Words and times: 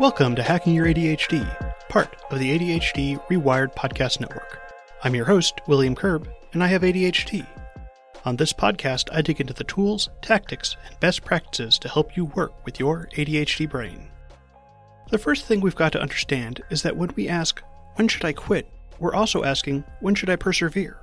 Welcome 0.00 0.34
to 0.34 0.42
Hacking 0.42 0.74
Your 0.74 0.86
ADHD, 0.86 1.88
part 1.88 2.16
of 2.30 2.40
the 2.40 2.58
ADHD 2.58 3.24
Rewired 3.28 3.76
Podcast 3.76 4.18
Network. 4.18 4.60
I'm 5.04 5.14
your 5.14 5.24
host, 5.24 5.60
William 5.68 5.94
Curb, 5.94 6.28
and 6.52 6.64
I 6.64 6.66
have 6.66 6.82
ADHD. 6.82 7.46
On 8.24 8.34
this 8.34 8.52
podcast, 8.52 9.08
I 9.12 9.22
dig 9.22 9.40
into 9.40 9.54
the 9.54 9.62
tools, 9.62 10.08
tactics, 10.20 10.76
and 10.88 10.98
best 10.98 11.24
practices 11.24 11.78
to 11.78 11.88
help 11.88 12.16
you 12.16 12.24
work 12.24 12.52
with 12.64 12.80
your 12.80 13.08
ADHD 13.16 13.70
brain. 13.70 14.08
The 15.10 15.18
first 15.18 15.46
thing 15.46 15.60
we've 15.60 15.76
got 15.76 15.92
to 15.92 16.02
understand 16.02 16.60
is 16.70 16.82
that 16.82 16.96
when 16.96 17.12
we 17.14 17.28
ask, 17.28 17.62
When 17.94 18.08
should 18.08 18.24
I 18.24 18.32
quit? 18.32 18.66
we're 18.98 19.14
also 19.14 19.44
asking, 19.44 19.84
When 20.00 20.16
should 20.16 20.30
I 20.30 20.36
persevere? 20.36 20.98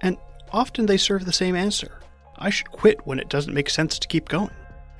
And 0.00 0.16
often 0.50 0.86
they 0.86 0.96
serve 0.96 1.26
the 1.26 1.32
same 1.32 1.54
answer 1.54 2.00
I 2.36 2.50
should 2.50 2.72
quit 2.72 3.06
when 3.06 3.20
it 3.20 3.28
doesn't 3.28 3.54
make 3.54 3.70
sense 3.70 4.00
to 4.00 4.08
keep 4.08 4.28
going, 4.28 4.50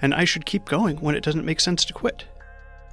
and 0.01 0.15
I 0.15 0.25
should 0.25 0.47
keep 0.47 0.67
going 0.67 0.99
when 0.99 1.17
it 1.17 1.25
doesn't 1.25 1.45
make 1.45 1.59
sense 1.59 1.85
to 1.87 1.93
quit. 1.93 2.25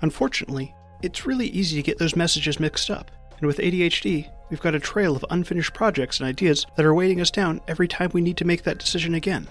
Unfortunately, 0.01 0.73
it's 1.01 1.25
really 1.25 1.47
easy 1.47 1.75
to 1.77 1.83
get 1.83 1.97
those 1.97 2.15
messages 2.15 2.59
mixed 2.59 2.89
up, 2.89 3.11
and 3.37 3.47
with 3.47 3.57
ADHD, 3.57 4.29
we've 4.49 4.61
got 4.61 4.75
a 4.75 4.79
trail 4.79 5.15
of 5.15 5.25
unfinished 5.29 5.73
projects 5.73 6.19
and 6.19 6.27
ideas 6.27 6.65
that 6.75 6.85
are 6.85 6.93
weighting 6.93 7.21
us 7.21 7.31
down 7.31 7.61
every 7.67 7.87
time 7.87 8.11
we 8.13 8.21
need 8.21 8.37
to 8.37 8.45
make 8.45 8.63
that 8.63 8.79
decision 8.79 9.15
again. 9.15 9.47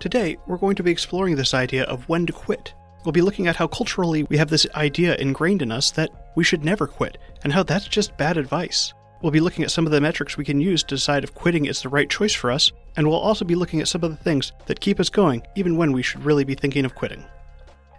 Today, 0.00 0.36
we're 0.46 0.58
going 0.58 0.76
to 0.76 0.82
be 0.82 0.90
exploring 0.90 1.36
this 1.36 1.54
idea 1.54 1.84
of 1.84 2.08
when 2.08 2.26
to 2.26 2.32
quit. 2.32 2.74
We'll 3.04 3.12
be 3.12 3.22
looking 3.22 3.46
at 3.46 3.56
how 3.56 3.68
culturally 3.68 4.24
we 4.24 4.36
have 4.36 4.50
this 4.50 4.66
idea 4.74 5.16
ingrained 5.16 5.62
in 5.62 5.72
us 5.72 5.90
that 5.92 6.32
we 6.34 6.44
should 6.44 6.64
never 6.64 6.86
quit, 6.86 7.18
and 7.44 7.52
how 7.52 7.62
that's 7.62 7.88
just 7.88 8.16
bad 8.16 8.36
advice. 8.36 8.92
We'll 9.22 9.32
be 9.32 9.40
looking 9.40 9.64
at 9.64 9.70
some 9.70 9.86
of 9.86 9.92
the 9.92 10.00
metrics 10.00 10.36
we 10.36 10.44
can 10.44 10.60
use 10.60 10.82
to 10.82 10.96
decide 10.96 11.24
if 11.24 11.34
quitting 11.34 11.64
is 11.64 11.80
the 11.80 11.88
right 11.88 12.10
choice 12.10 12.34
for 12.34 12.50
us, 12.50 12.72
and 12.96 13.06
we'll 13.06 13.18
also 13.18 13.44
be 13.44 13.54
looking 13.54 13.80
at 13.80 13.88
some 13.88 14.04
of 14.04 14.10
the 14.10 14.22
things 14.22 14.52
that 14.66 14.80
keep 14.80 15.00
us 15.00 15.08
going 15.08 15.42
even 15.54 15.76
when 15.76 15.92
we 15.92 16.02
should 16.02 16.24
really 16.24 16.44
be 16.44 16.54
thinking 16.54 16.84
of 16.84 16.94
quitting. 16.94 17.24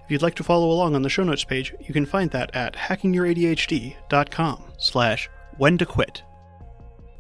If 0.08 0.12
you'd 0.12 0.22
like 0.22 0.36
to 0.36 0.44
follow 0.44 0.72
along 0.72 0.96
on 0.96 1.02
the 1.02 1.10
show 1.10 1.26
notes 1.26 1.44
page, 1.44 1.76
you 1.82 1.94
can 1.94 2.06
find 2.06 2.32
that 2.32 2.56
at 2.56 2.78
hackingyouradhd.com 2.78 4.64
slash 4.77 5.30
when 5.58 5.77
to 5.77 5.86
quit. 5.86 6.24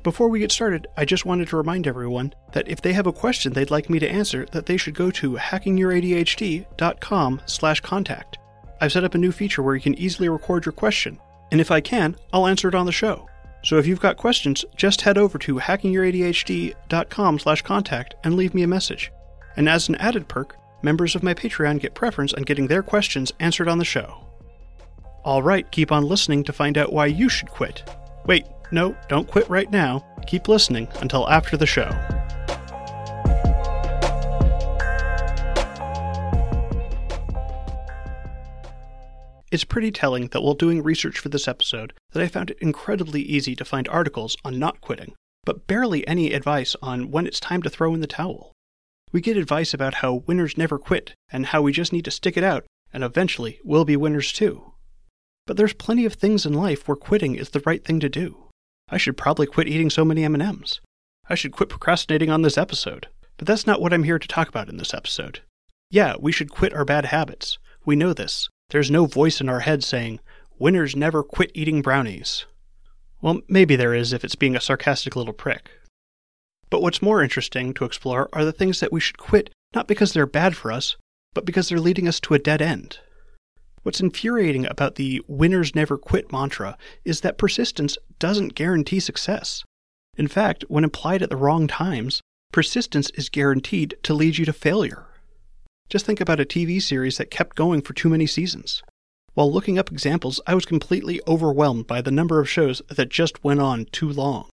Before 0.03 0.29
we 0.29 0.39
get 0.39 0.53
started, 0.53 0.87
I 0.95 1.03
just 1.03 1.25
wanted 1.25 1.49
to 1.49 1.57
remind 1.57 1.85
everyone 1.85 2.33
that 2.53 2.69
if 2.69 2.81
they 2.81 2.93
have 2.93 3.05
a 3.05 3.11
question 3.11 3.51
they'd 3.51 3.69
like 3.69 3.89
me 3.89 3.99
to 3.99 4.09
answer, 4.09 4.45
that 4.53 4.67
they 4.67 4.77
should 4.77 4.93
go 4.93 5.11
to 5.11 5.33
hackingyouradhd.com 5.33 7.41
slash 7.45 7.81
contact. 7.81 8.37
I've 8.79 8.93
set 8.93 9.03
up 9.03 9.15
a 9.15 9.17
new 9.17 9.33
feature 9.33 9.61
where 9.61 9.75
you 9.75 9.81
can 9.81 9.95
easily 9.95 10.29
record 10.29 10.65
your 10.65 10.71
question, 10.71 11.19
and 11.51 11.59
if 11.59 11.71
I 11.71 11.81
can, 11.81 12.15
I'll 12.31 12.47
answer 12.47 12.69
it 12.69 12.75
on 12.75 12.85
the 12.85 12.93
show. 12.93 13.27
So 13.65 13.77
if 13.77 13.85
you've 13.85 13.99
got 13.99 14.15
questions, 14.15 14.63
just 14.77 15.01
head 15.01 15.17
over 15.17 15.37
to 15.39 15.55
hackingyouradhd.com 15.55 17.39
slash 17.39 17.61
contact 17.63 18.15
and 18.23 18.35
leave 18.35 18.53
me 18.53 18.63
a 18.63 18.67
message. 18.67 19.11
And 19.57 19.67
as 19.67 19.89
an 19.89 19.95
added 19.95 20.29
perk, 20.29 20.55
members 20.87 21.15
of 21.15 21.21
my 21.21 21.33
Patreon 21.33 21.81
get 21.81 21.93
preference 21.93 22.33
on 22.33 22.43
getting 22.43 22.67
their 22.67 22.81
questions 22.81 23.33
answered 23.41 23.67
on 23.67 23.77
the 23.77 23.83
show. 23.83 24.25
Alright, 25.25 25.69
keep 25.69 25.91
on 25.91 26.05
listening 26.05 26.45
to 26.45 26.53
find 26.53 26.77
out 26.77 26.93
why 26.93 27.07
you 27.07 27.27
should 27.27 27.49
quit. 27.49 27.83
Wait, 28.25 28.45
no, 28.71 28.95
don't 29.09 29.27
quit 29.27 29.49
right 29.49 29.69
now. 29.69 30.05
Keep 30.27 30.47
listening 30.47 30.87
until 31.01 31.27
after 31.27 31.57
the 31.57 31.65
show. 31.65 31.89
It's 39.51 39.65
pretty 39.65 39.91
telling 39.91 40.27
that 40.27 40.41
while 40.41 40.53
doing 40.53 40.81
research 40.81 41.19
for 41.19 41.27
this 41.27 41.49
episode, 41.49 41.91
that 42.13 42.23
I 42.23 42.29
found 42.29 42.51
it 42.51 42.59
incredibly 42.61 43.23
easy 43.23 43.57
to 43.57 43.65
find 43.65 43.89
articles 43.89 44.37
on 44.45 44.57
not 44.57 44.79
quitting, 44.79 45.15
but 45.43 45.67
barely 45.67 46.07
any 46.07 46.31
advice 46.31 46.77
on 46.81 47.11
when 47.11 47.27
it's 47.27 47.41
time 47.41 47.61
to 47.63 47.69
throw 47.69 47.93
in 47.93 47.99
the 47.99 48.07
towel. 48.07 48.53
We 49.11 49.21
get 49.21 49.37
advice 49.37 49.73
about 49.73 49.95
how 49.95 50.23
winners 50.25 50.57
never 50.57 50.77
quit 50.77 51.13
and 51.31 51.47
how 51.47 51.61
we 51.61 51.71
just 51.71 51.93
need 51.93 52.05
to 52.05 52.11
stick 52.11 52.37
it 52.37 52.43
out 52.43 52.65
and 52.93 53.03
eventually 53.03 53.59
we'll 53.63 53.85
be 53.85 53.95
winners 53.95 54.31
too. 54.31 54.73
But 55.45 55.57
there's 55.57 55.73
plenty 55.73 56.05
of 56.05 56.13
things 56.13 56.45
in 56.45 56.53
life 56.53 56.87
where 56.87 56.95
quitting 56.95 57.35
is 57.35 57.49
the 57.49 57.61
right 57.65 57.83
thing 57.83 57.99
to 57.99 58.09
do. 58.09 58.49
I 58.89 58.97
should 58.97 59.17
probably 59.17 59.45
quit 59.45 59.67
eating 59.67 59.89
so 59.89 60.05
many 60.05 60.23
M&Ms. 60.23 60.79
I 61.29 61.35
should 61.35 61.51
quit 61.51 61.69
procrastinating 61.69 62.29
on 62.29 62.41
this 62.41 62.57
episode. 62.57 63.07
But 63.37 63.47
that's 63.47 63.67
not 63.67 63.81
what 63.81 63.93
I'm 63.93 64.03
here 64.03 64.19
to 64.19 64.27
talk 64.27 64.49
about 64.49 64.69
in 64.69 64.77
this 64.77 64.93
episode. 64.93 65.41
Yeah, 65.91 66.15
we 66.19 66.31
should 66.31 66.49
quit 66.49 66.73
our 66.73 66.85
bad 66.85 67.05
habits. 67.05 67.59
We 67.85 67.95
know 67.95 68.13
this. 68.13 68.49
There's 68.69 68.91
no 68.91 69.05
voice 69.05 69.39
in 69.39 69.47
our 69.47 69.61
head 69.61 69.83
saying, 69.83 70.19
winners 70.57 70.95
never 70.95 71.23
quit 71.23 71.51
eating 71.53 71.81
brownies. 71.81 72.45
Well, 73.21 73.41
maybe 73.47 73.75
there 73.75 73.93
is 73.93 74.11
if 74.11 74.23
it's 74.23 74.35
being 74.35 74.55
a 74.55 74.61
sarcastic 74.61 75.15
little 75.15 75.33
prick. 75.33 75.69
But 76.69 76.81
what's 76.81 77.01
more 77.01 77.23
interesting 77.23 77.73
to 77.75 77.85
explore 77.85 78.29
are 78.33 78.43
the 78.43 78.51
things 78.51 78.79
that 78.79 78.91
we 78.91 78.99
should 78.99 79.17
quit 79.17 79.49
not 79.73 79.87
because 79.87 80.13
they're 80.13 80.25
bad 80.25 80.55
for 80.55 80.71
us, 80.71 80.95
but 81.33 81.45
because 81.45 81.69
they're 81.69 81.79
leading 81.79 82.07
us 82.07 82.19
to 82.21 82.33
a 82.33 82.39
dead 82.39 82.61
end. 82.61 82.99
What's 83.83 84.01
infuriating 84.01 84.65
about 84.65 84.95
the 84.95 85.21
winners 85.27 85.75
never 85.75 85.97
quit 85.97 86.31
mantra 86.31 86.77
is 87.05 87.21
that 87.21 87.37
persistence 87.37 87.97
doesn't 88.19 88.55
guarantee 88.55 88.99
success. 88.99 89.63
In 90.17 90.27
fact, 90.27 90.65
when 90.67 90.83
applied 90.83 91.21
at 91.21 91.29
the 91.29 91.37
wrong 91.37 91.67
times, 91.67 92.21
persistence 92.51 93.09
is 93.11 93.29
guaranteed 93.29 93.95
to 94.03 94.13
lead 94.13 94.37
you 94.37 94.45
to 94.45 94.53
failure. 94.53 95.05
Just 95.89 96.05
think 96.05 96.19
about 96.19 96.39
a 96.39 96.45
TV 96.45 96.81
series 96.81 97.17
that 97.17 97.31
kept 97.31 97.55
going 97.55 97.81
for 97.81 97.93
too 97.93 98.09
many 98.09 98.27
seasons. 98.27 98.83
While 99.35 99.51
looking 99.51 99.77
up 99.77 99.91
examples, 99.91 100.41
I 100.47 100.55
was 100.55 100.65
completely 100.65 101.21
overwhelmed 101.27 101.87
by 101.87 102.01
the 102.01 102.11
number 102.11 102.39
of 102.39 102.49
shows 102.49 102.81
that 102.89 103.09
just 103.09 103.43
went 103.43 103.61
on 103.61 103.85
too 103.91 104.09
long. 104.09 104.49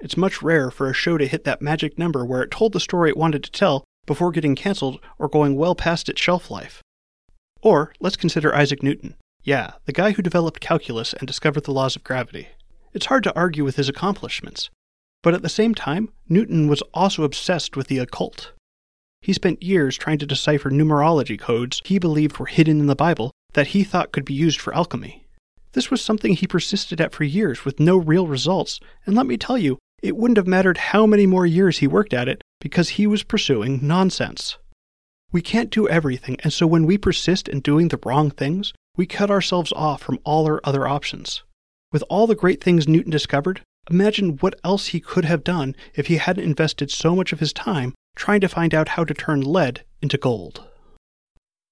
It's 0.00 0.16
much 0.16 0.42
rare 0.42 0.70
for 0.70 0.88
a 0.88 0.94
show 0.94 1.18
to 1.18 1.26
hit 1.26 1.44
that 1.44 1.60
magic 1.60 1.98
number 1.98 2.24
where 2.24 2.42
it 2.42 2.50
told 2.50 2.72
the 2.72 2.80
story 2.80 3.10
it 3.10 3.16
wanted 3.16 3.44
to 3.44 3.50
tell 3.50 3.84
before 4.06 4.32
getting 4.32 4.56
cancelled 4.56 5.00
or 5.18 5.28
going 5.28 5.56
well 5.56 5.74
past 5.74 6.08
its 6.08 6.20
shelf 6.20 6.50
life. 6.50 6.82
Or 7.62 7.92
let's 8.00 8.16
consider 8.16 8.54
Isaac 8.54 8.82
Newton. 8.82 9.14
Yeah, 9.42 9.72
the 9.84 9.92
guy 9.92 10.12
who 10.12 10.22
developed 10.22 10.60
calculus 10.60 11.12
and 11.12 11.26
discovered 11.26 11.64
the 11.64 11.72
laws 11.72 11.96
of 11.96 12.04
gravity. 12.04 12.48
It's 12.92 13.06
hard 13.06 13.24
to 13.24 13.36
argue 13.36 13.64
with 13.64 13.76
his 13.76 13.88
accomplishments. 13.88 14.70
But 15.22 15.34
at 15.34 15.42
the 15.42 15.48
same 15.50 15.74
time, 15.74 16.08
Newton 16.28 16.66
was 16.66 16.82
also 16.94 17.24
obsessed 17.24 17.76
with 17.76 17.88
the 17.88 17.98
occult. 17.98 18.52
He 19.20 19.34
spent 19.34 19.62
years 19.62 19.98
trying 19.98 20.18
to 20.18 20.26
decipher 20.26 20.70
numerology 20.70 21.38
codes 21.38 21.82
he 21.84 21.98
believed 21.98 22.38
were 22.38 22.46
hidden 22.46 22.80
in 22.80 22.86
the 22.86 22.96
Bible 22.96 23.32
that 23.52 23.68
he 23.68 23.84
thought 23.84 24.12
could 24.12 24.24
be 24.24 24.32
used 24.32 24.60
for 24.60 24.74
alchemy. 24.74 25.26
This 25.72 25.90
was 25.90 26.00
something 26.00 26.34
he 26.34 26.46
persisted 26.46 27.00
at 27.00 27.12
for 27.12 27.24
years 27.24 27.64
with 27.64 27.78
no 27.78 27.96
real 27.96 28.26
results, 28.26 28.80
and 29.06 29.14
let 29.14 29.26
me 29.26 29.36
tell 29.36 29.58
you, 29.58 29.78
it 30.02 30.16
wouldn't 30.16 30.36
have 30.38 30.46
mattered 30.46 30.78
how 30.78 31.06
many 31.06 31.26
more 31.26 31.46
years 31.46 31.78
he 31.78 31.86
worked 31.86 32.14
at 32.14 32.28
it 32.28 32.42
because 32.60 32.90
he 32.90 33.06
was 33.06 33.22
pursuing 33.22 33.80
nonsense. 33.82 34.58
We 35.32 35.42
can't 35.42 35.70
do 35.70 35.88
everything, 35.88 36.36
and 36.42 36.52
so 36.52 36.66
when 36.66 36.86
we 36.86 36.98
persist 36.98 37.48
in 37.48 37.60
doing 37.60 37.88
the 37.88 38.00
wrong 38.04 38.30
things, 38.30 38.72
we 38.96 39.06
cut 39.06 39.30
ourselves 39.30 39.72
off 39.72 40.02
from 40.02 40.18
all 40.24 40.46
our 40.46 40.60
other 40.64 40.88
options. 40.88 41.42
With 41.92 42.04
all 42.08 42.26
the 42.26 42.34
great 42.34 42.62
things 42.62 42.88
Newton 42.88 43.10
discovered, 43.10 43.62
imagine 43.90 44.36
what 44.38 44.58
else 44.64 44.88
he 44.88 45.00
could 45.00 45.24
have 45.24 45.44
done 45.44 45.74
if 45.94 46.08
he 46.08 46.16
hadn't 46.16 46.44
invested 46.44 46.90
so 46.90 47.14
much 47.14 47.32
of 47.32 47.40
his 47.40 47.52
time 47.52 47.94
trying 48.16 48.40
to 48.40 48.48
find 48.48 48.74
out 48.74 48.90
how 48.90 49.04
to 49.04 49.14
turn 49.14 49.40
lead 49.40 49.84
into 50.02 50.18
gold. 50.18 50.64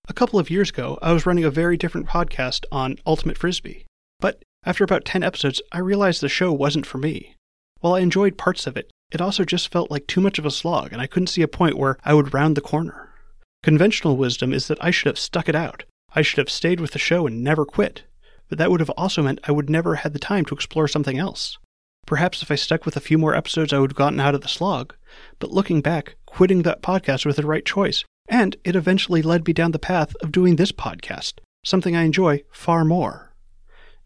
A 0.08 0.14
couple 0.14 0.38
of 0.38 0.50
years 0.50 0.70
ago, 0.70 0.98
I 1.02 1.12
was 1.12 1.26
running 1.26 1.44
a 1.44 1.50
very 1.50 1.76
different 1.76 2.06
podcast 2.06 2.64
on 2.72 2.96
Ultimate 3.06 3.36
Frisbee. 3.36 3.84
But 4.20 4.42
after 4.64 4.82
about 4.82 5.04
10 5.04 5.22
episodes, 5.22 5.60
I 5.72 5.80
realized 5.80 6.20
the 6.20 6.28
show 6.28 6.52
wasn't 6.52 6.86
for 6.86 6.98
me. 6.98 7.34
While 7.80 7.94
I 7.94 8.00
enjoyed 8.00 8.36
parts 8.36 8.66
of 8.66 8.76
it, 8.76 8.90
it 9.10 9.20
also 9.20 9.44
just 9.44 9.72
felt 9.72 9.90
like 9.90 10.06
too 10.06 10.20
much 10.20 10.38
of 10.38 10.44
a 10.44 10.50
slog, 10.50 10.92
and 10.92 11.00
I 11.00 11.06
couldn't 11.06 11.28
see 11.28 11.42
a 11.42 11.48
point 11.48 11.78
where 11.78 11.96
I 12.04 12.14
would 12.14 12.34
round 12.34 12.56
the 12.56 12.60
corner. 12.60 13.14
Conventional 13.62 14.16
wisdom 14.16 14.52
is 14.52 14.68
that 14.68 14.82
I 14.82 14.90
should 14.90 15.06
have 15.06 15.18
stuck 15.18 15.48
it 15.48 15.54
out. 15.54 15.84
I 16.14 16.22
should 16.22 16.38
have 16.38 16.50
stayed 16.50 16.80
with 16.80 16.92
the 16.92 16.98
show 16.98 17.26
and 17.26 17.42
never 17.42 17.64
quit. 17.64 18.04
But 18.48 18.58
that 18.58 18.70
would 18.70 18.80
have 18.80 18.90
also 18.90 19.22
meant 19.22 19.40
I 19.44 19.52
would 19.52 19.68
never 19.68 19.96
had 19.96 20.12
the 20.12 20.18
time 20.18 20.44
to 20.46 20.54
explore 20.54 20.88
something 20.88 21.18
else. 21.18 21.58
Perhaps 22.06 22.42
if 22.42 22.50
I 22.50 22.54
stuck 22.54 22.86
with 22.86 22.96
a 22.96 23.00
few 23.00 23.18
more 23.18 23.34
episodes, 23.34 23.72
I 23.72 23.78
would 23.78 23.90
have 23.90 23.96
gotten 23.96 24.20
out 24.20 24.34
of 24.34 24.40
the 24.40 24.48
slog. 24.48 24.94
But 25.38 25.50
looking 25.50 25.82
back, 25.82 26.16
quitting 26.24 26.62
that 26.62 26.82
podcast 26.82 27.26
was 27.26 27.36
the 27.36 27.46
right 27.46 27.64
choice, 27.64 28.04
and 28.28 28.56
it 28.64 28.76
eventually 28.76 29.22
led 29.22 29.46
me 29.46 29.52
down 29.52 29.72
the 29.72 29.78
path 29.78 30.14
of 30.22 30.32
doing 30.32 30.56
this 30.56 30.72
podcast, 30.72 31.34
something 31.64 31.94
I 31.94 32.04
enjoy 32.04 32.44
far 32.50 32.84
more. 32.84 33.34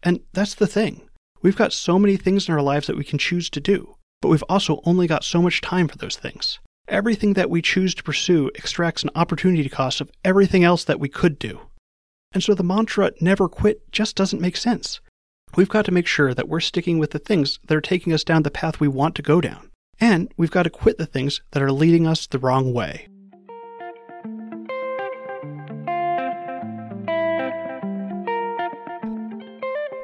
And 0.01 0.19
that's 0.33 0.55
the 0.55 0.67
thing. 0.67 1.07
We've 1.43 1.57
got 1.57 1.73
so 1.73 1.99
many 1.99 2.15
things 2.15 2.47
in 2.47 2.53
our 2.53 2.61
lives 2.61 2.87
that 2.87 2.95
we 2.95 3.03
can 3.03 3.19
choose 3.19 3.49
to 3.49 3.59
do, 3.59 3.97
but 4.21 4.29
we've 4.29 4.45
also 4.47 4.79
only 4.85 5.07
got 5.07 5.25
so 5.25 5.41
much 5.41 5.59
time 5.59 5.89
for 5.89 5.97
those 5.97 6.15
things. 6.15 6.59
Everything 6.87 7.33
that 7.33 7.49
we 7.49 7.61
choose 7.61 7.93
to 7.95 8.03
pursue 8.03 8.49
extracts 8.55 9.03
an 9.03 9.09
opportunity 9.13 9.67
cost 9.67 9.99
of 9.99 10.09
everything 10.23 10.63
else 10.63 10.85
that 10.85 11.01
we 11.01 11.09
could 11.09 11.37
do. 11.37 11.59
And 12.31 12.41
so 12.41 12.53
the 12.53 12.63
mantra 12.63 13.11
never 13.19 13.49
quit 13.49 13.91
just 13.91 14.15
doesn't 14.15 14.41
make 14.41 14.55
sense. 14.55 15.01
We've 15.57 15.67
got 15.67 15.83
to 15.85 15.91
make 15.91 16.07
sure 16.07 16.33
that 16.33 16.47
we're 16.47 16.61
sticking 16.61 16.97
with 16.97 17.11
the 17.11 17.19
things 17.19 17.59
that 17.67 17.75
are 17.75 17.81
taking 17.81 18.13
us 18.13 18.23
down 18.23 18.43
the 18.43 18.49
path 18.49 18.79
we 18.79 18.87
want 18.87 19.13
to 19.15 19.21
go 19.21 19.41
down. 19.41 19.69
And 19.99 20.33
we've 20.37 20.49
got 20.49 20.63
to 20.63 20.69
quit 20.69 20.97
the 20.97 21.05
things 21.05 21.41
that 21.51 21.61
are 21.61 21.73
leading 21.73 22.07
us 22.07 22.25
the 22.25 22.39
wrong 22.39 22.73
way. 22.73 23.09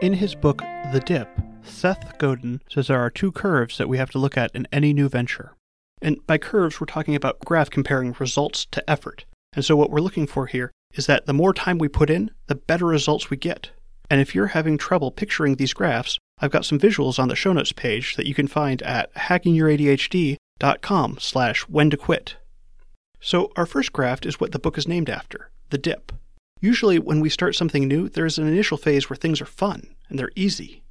In 0.02 0.14
his 0.14 0.36
book, 0.36 0.62
The 0.92 1.00
Dip, 1.00 1.30
Seth 1.62 2.18
Godin 2.18 2.62
says 2.68 2.88
there 2.88 3.00
are 3.00 3.12
two 3.12 3.32
curves 3.32 3.78
that 3.78 3.88
we 3.88 4.00
have 4.00 4.10
to 4.10 4.18
look 4.18 4.36
at 4.36 4.50
in 4.56 4.68
any 4.72 4.92
new 4.92 5.08
venture. 5.08 5.54
And 6.02 6.26
by 6.26 6.40
curves, 6.40 6.82
we're 6.82 6.88
talking 6.88 7.14
about 7.14 7.46
graph 7.46 7.70
comparing 7.70 8.16
results 8.18 8.66
to 8.72 8.90
effort. 8.90 9.26
And 9.54 9.64
so 9.64 9.76
what 9.76 9.92
we're 9.92 10.02
looking 10.02 10.26
for 10.26 10.48
here 10.48 10.72
is 10.96 11.06
that 11.06 11.28
the 11.28 11.34
more 11.34 11.54
time 11.54 11.78
we 11.78 11.90
put 11.90 12.10
in, 12.10 12.32
the 12.48 12.56
better 12.56 12.88
results 12.88 13.30
we 13.30 13.38
get. 13.38 13.70
And 14.10 14.20
if 14.20 14.34
you're 14.34 14.48
having 14.48 14.80
trouble 14.80 15.12
picturing 15.12 15.58
these 15.58 15.76
graphs, 15.76 16.18
I've 16.40 16.50
got 16.50 16.66
some 16.66 16.80
visuals 16.80 17.20
on 17.20 17.28
the 17.28 17.36
show 17.36 17.54
notes 17.54 17.72
page 17.72 18.16
that 18.16 18.26
you 18.26 18.34
can 18.34 18.48
find 18.48 18.82
at 18.82 19.14
hackingYourADHD.com 19.14 21.18
slash 21.20 21.62
when 21.70 21.92
to 21.92 21.98
quit. 21.98 22.38
So 23.20 23.52
our 23.56 23.68
first 23.68 23.94
graph 23.94 24.26
is 24.26 24.40
what 24.40 24.54
the 24.54 24.60
book 24.60 24.76
is 24.76 24.88
named 24.88 25.12
after, 25.12 25.52
the 25.70 25.78
dip. 25.78 26.12
Usually 26.62 26.98
when 26.98 27.20
we 27.20 27.30
start 27.30 27.54
something 27.54 27.88
new, 27.88 28.10
there 28.10 28.26
is 28.26 28.40
an 28.40 28.48
initial 28.48 28.78
phase 28.78 29.08
where 29.08 29.18
things 29.18 29.40
are 29.40 29.46
fun 29.46 29.94
and 30.10 30.18
they're 30.18 30.32
easy. 30.36 30.84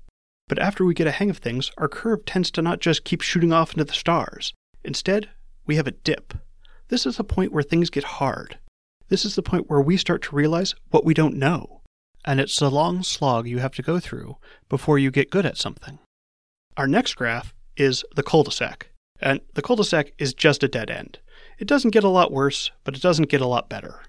But 0.49 0.59
after 0.59 0.85
we 0.85 0.94
get 0.94 1.06
a 1.06 1.12
hang 1.12 1.31
of 1.31 1.38
things, 1.38 1.70
our 1.76 1.88
curve 1.88 2.25
tends 2.25 2.50
to 2.53 2.62
not 2.62 2.81
just 2.81 3.05
keep 3.05 3.20
shooting 3.20 3.53
off 3.53 3.73
into 3.73 3.85
the 3.85 3.93
stars. 3.93 4.55
Instead, 4.82 5.29
we 5.67 5.76
have 5.76 5.87
a 5.87 5.93
dip. 5.93 6.35
This 6.88 7.05
is 7.05 7.19
the 7.19 7.25
point 7.25 7.53
where 7.53 7.62
things 7.62 7.91
get 7.91 8.05
hard. 8.05 8.59
This 9.09 9.25
is 9.25 9.35
the 9.35 9.43
point 9.43 9.69
where 9.69 9.81
we 9.81 9.97
start 9.97 10.23
to 10.23 10.37
realize 10.37 10.75
what 10.91 11.05
we 11.05 11.15
don't 11.15 11.37
know. 11.37 11.82
And 12.25 12.41
it's 12.41 12.61
a 12.61 12.69
long 12.69 13.03
slog 13.03 13.47
you 13.47 13.59
have 13.59 13.75
to 13.75 13.82
go 13.82 14.00
through 14.00 14.37
before 14.69 14.99
you 14.99 15.11
get 15.11 15.31
good 15.31 15.47
at 15.47 15.56
something. 15.56 15.99
Our 16.76 16.87
next 16.87 17.14
graph 17.14 17.55
is 17.76 18.05
the 18.14 18.23
cul 18.23 18.44
de 18.44 18.50
sac. 18.50 18.91
And 19.21 19.41
the 19.55 19.62
cul 19.62 19.76
de 19.76 19.85
sac 19.85 20.12
is 20.19 20.35
just 20.35 20.62
a 20.62 20.69
dead 20.69 20.91
end. 20.91 21.19
It 21.59 21.67
doesn't 21.67 21.91
get 21.91 22.05
a 22.05 22.09
lot 22.09 22.32
worse, 22.32 22.71
but 22.85 22.94
it 22.94 23.03
doesn't 23.03 23.29
get 23.29 23.41
a 23.41 23.47
lot 23.47 23.69
better. 23.69 24.03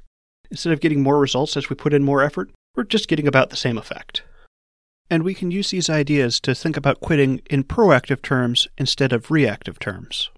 Instead 0.51 0.73
of 0.73 0.79
getting 0.79 1.01
more 1.01 1.19
results 1.19 1.57
as 1.57 1.69
we 1.69 1.75
put 1.75 1.93
in 1.93 2.03
more 2.03 2.21
effort, 2.21 2.49
we're 2.75 2.83
just 2.83 3.07
getting 3.07 3.27
about 3.27 3.49
the 3.49 3.55
same 3.55 3.77
effect. 3.77 4.23
And 5.09 5.23
we 5.23 5.33
can 5.33 5.49
use 5.49 5.71
these 5.71 5.89
ideas 5.89 6.39
to 6.41 6.53
think 6.53 6.77
about 6.77 7.01
quitting 7.01 7.41
in 7.49 7.63
proactive 7.63 8.21
terms 8.21 8.67
instead 8.77 9.11
of 9.11 9.31
reactive 9.31 9.79
terms. 9.79 10.29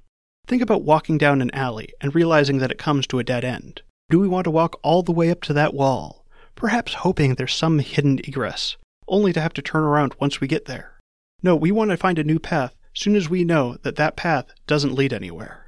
Think 0.47 0.61
about 0.61 0.83
walking 0.83 1.17
down 1.17 1.41
an 1.41 1.51
alley 1.53 1.89
and 1.99 2.15
realizing 2.15 2.59
that 2.59 2.71
it 2.71 2.77
comes 2.77 3.05
to 3.07 3.19
a 3.19 3.23
dead 3.23 3.43
end. 3.43 3.81
Do 4.09 4.19
we 4.19 4.27
want 4.27 4.45
to 4.45 4.51
walk 4.51 4.79
all 4.81 5.03
the 5.03 5.11
way 5.11 5.29
up 5.29 5.41
to 5.41 5.53
that 5.53 5.73
wall, 5.73 6.25
perhaps 6.55 6.93
hoping 6.93 7.35
there's 7.35 7.53
some 7.53 7.79
hidden 7.79 8.19
egress, 8.19 8.77
only 9.07 9.33
to 9.33 9.41
have 9.41 9.53
to 9.53 9.61
turn 9.61 9.83
around 9.83 10.15
once 10.19 10.39
we 10.39 10.47
get 10.47 10.65
there? 10.65 10.99
No, 11.43 11.55
we 11.55 11.71
want 11.71 11.91
to 11.91 11.97
find 11.97 12.17
a 12.19 12.23
new 12.23 12.39
path 12.39 12.75
soon 12.93 13.15
as 13.15 13.29
we 13.29 13.43
know 13.43 13.77
that 13.83 13.95
that 13.97 14.15
path 14.15 14.53
doesn't 14.67 14.95
lead 14.95 15.13
anywhere. 15.13 15.65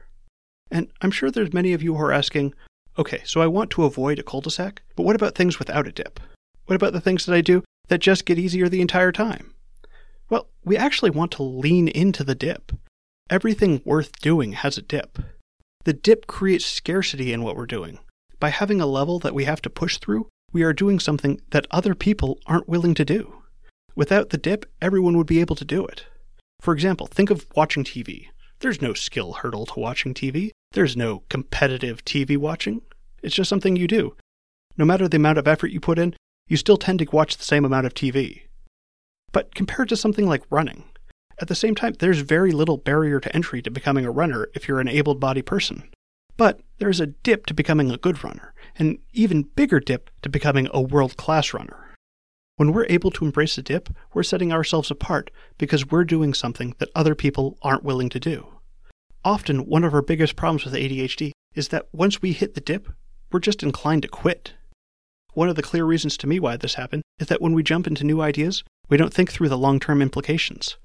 And 0.72 0.90
I'm 1.02 1.12
sure 1.12 1.30
there's 1.30 1.54
many 1.54 1.74
of 1.74 1.84
you 1.84 1.96
who 1.96 2.02
are 2.04 2.12
asking, 2.12 2.54
okay, 2.98 3.22
so 3.26 3.42
I 3.42 3.48
want 3.48 3.70
to 3.72 3.84
avoid 3.84 4.20
a 4.20 4.24
cul-de-sac, 4.24 4.82
but 4.96 5.04
what 5.04 5.16
about 5.16 5.36
things 5.36 5.60
without 5.60 5.88
a 5.88 5.92
dip? 5.92 6.20
What 6.66 6.76
about 6.76 6.94
the 6.94 7.02
things 7.02 7.26
that 7.26 7.36
I 7.36 7.42
do 7.42 7.64
that 7.88 8.00
just 8.00 8.26
get 8.26 8.40
easier 8.40 8.70
the 8.70 8.82
entire 8.82 9.12
time? 9.12 9.54
Well, 10.30 10.48
we 10.64 10.78
actually 10.78 11.12
want 11.12 11.32
to 11.34 11.44
lean 11.44 11.88
into 11.88 12.24
the 12.24 12.36
dip. 12.36 12.72
Everything 13.30 13.82
worth 13.86 14.12
doing 14.22 14.54
has 14.54 14.78
a 14.78 14.82
dip. 14.82 15.20
The 15.86 15.94
dip 15.94 16.28
creates 16.28 16.66
scarcity 16.66 17.34
in 17.34 17.44
what 17.44 17.56
we're 17.56 17.66
doing. 17.66 18.00
By 18.40 18.50
having 18.50 18.82
a 18.82 18.86
level 18.86 19.20
that 19.20 19.34
we 19.34 19.46
have 19.46 19.62
to 19.64 19.70
push 19.70 19.98
through, 19.98 20.28
we 20.52 20.64
are 20.64 20.74
doing 20.74 21.00
something 21.00 21.42
that 21.52 21.68
other 21.72 21.96
people 21.96 22.40
aren't 22.46 22.70
willing 22.70 22.94
to 22.96 23.06
do. 23.06 23.42
Without 23.96 24.30
the 24.30 24.38
dip, 24.38 24.66
everyone 24.82 25.18
would 25.18 25.28
be 25.28 25.40
able 25.40 25.56
to 25.56 25.66
do 25.66 25.86
it. 25.86 26.06
For 26.60 26.74
example, 26.74 27.08
think 27.08 27.30
of 27.30 27.46
watching 27.56 27.84
TV. 27.84 28.28
There's 28.60 28.82
no 28.82 28.94
skill 28.94 29.34
hurdle 29.34 29.66
to 29.68 29.80
watching 29.80 30.14
TV. 30.14 30.52
There's 30.72 30.96
no 30.96 31.24
competitive 31.30 32.06
TV 32.06 32.38
watching. 32.38 32.82
It's 33.22 33.36
just 33.36 33.50
something 33.50 33.76
you 33.76 33.88
do. 33.88 34.16
No 34.78 34.86
matter 34.86 35.08
the 35.08 35.18
amount 35.18 35.38
of 35.38 35.48
effort 35.48 35.72
you 35.72 35.80
put 35.80 36.00
in, 36.00 36.16
you 36.54 36.58
still 36.58 36.78
tend 36.78 37.00
to 37.00 37.06
watch 37.12 37.36
the 37.36 37.44
same 37.44 37.66
amount 37.66 37.88
of 37.88 37.96
TV. 37.96 38.44
But 39.32 39.56
compared 39.56 39.90
to 39.90 39.98
something 39.98 40.28
like 40.28 40.44
running, 40.52 40.84
at 41.40 41.48
the 41.48 41.56
same 41.56 41.74
time, 41.74 41.96
there's 41.98 42.20
very 42.20 42.52
little 42.52 42.78
barrier 42.78 43.20
to 43.20 43.36
entry 43.36 43.60
to 43.64 43.72
becoming 43.72 44.06
a 44.06 44.12
runner 44.12 44.48
if 44.54 44.68
you're 44.68 44.80
an 44.80 44.88
able 44.88 45.16
bodied 45.16 45.48
person. 45.48 45.90
But 46.38 46.60
there's 46.78 47.00
a 47.00 47.08
dip 47.08 47.48
to 47.48 47.56
becoming 47.56 47.90
a 47.90 47.98
good 47.98 48.24
runner, 48.24 48.54
an 48.78 49.00
even 49.14 49.50
bigger 49.56 49.80
dip 49.80 50.12
to 50.22 50.30
becoming 50.30 50.68
a 50.72 50.80
world 50.80 51.18
class 51.18 51.56
runner. 51.56 51.96
When 52.58 52.72
we're 52.72 52.86
able 52.88 53.10
to 53.10 53.26
embrace 53.26 53.56
the 53.56 53.64
dip, 53.64 53.90
we're 54.14 54.22
setting 54.22 54.54
ourselves 54.54 54.92
apart 54.92 55.32
because 55.58 55.90
we're 55.90 56.04
doing 56.04 56.36
something 56.36 56.76
that 56.78 56.92
other 56.94 57.16
people 57.16 57.58
aren't 57.64 57.84
willing 57.84 58.10
to 58.10 58.20
do. 58.20 58.48
Often, 59.26 59.66
one 59.66 59.84
of 59.84 59.96
our 59.96 60.04
biggest 60.04 60.36
problems 60.36 60.66
with 60.66 60.76
ADHD 60.76 61.32
is 61.56 61.70
that 61.70 61.88
once 61.92 62.22
we 62.22 62.32
hit 62.32 62.54
the 62.54 62.62
dip, 62.62 62.90
we're 63.32 63.40
just 63.40 63.64
inclined 63.64 64.04
to 64.04 64.08
quit. 64.08 64.54
One 65.34 65.50
of 65.50 65.56
the 65.56 65.64
clear 65.64 65.86
reasons 65.86 66.18
to 66.18 66.28
me 66.28 66.40
why 66.40 66.58
this 66.58 66.76
happened 66.76 67.04
is 67.20 67.28
that 67.28 67.42
when 67.42 67.54
we 67.54 67.64
jump 67.64 67.88
into 67.88 68.04
new 68.04 68.22
ideas, 68.22 68.64
we 68.90 68.98
don't 68.98 69.14
think 69.14 69.32
through 69.32 69.50
the 69.50 69.58
long 69.58 69.80
term 69.80 70.02
implications. 70.02 70.78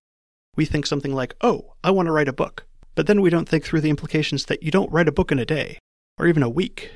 We 0.56 0.64
think 0.64 0.86
something 0.86 1.14
like, 1.14 1.34
oh, 1.40 1.74
I 1.84 1.90
want 1.90 2.06
to 2.06 2.12
write 2.12 2.28
a 2.28 2.32
book, 2.32 2.66
but 2.94 3.06
then 3.06 3.20
we 3.20 3.30
don't 3.30 3.48
think 3.48 3.64
through 3.64 3.82
the 3.82 3.90
implications 3.90 4.46
that 4.46 4.62
you 4.62 4.70
don't 4.70 4.90
write 4.90 5.08
a 5.08 5.12
book 5.12 5.30
in 5.30 5.38
a 5.38 5.44
day, 5.44 5.78
or 6.18 6.26
even 6.26 6.42
a 6.42 6.48
week 6.48 6.90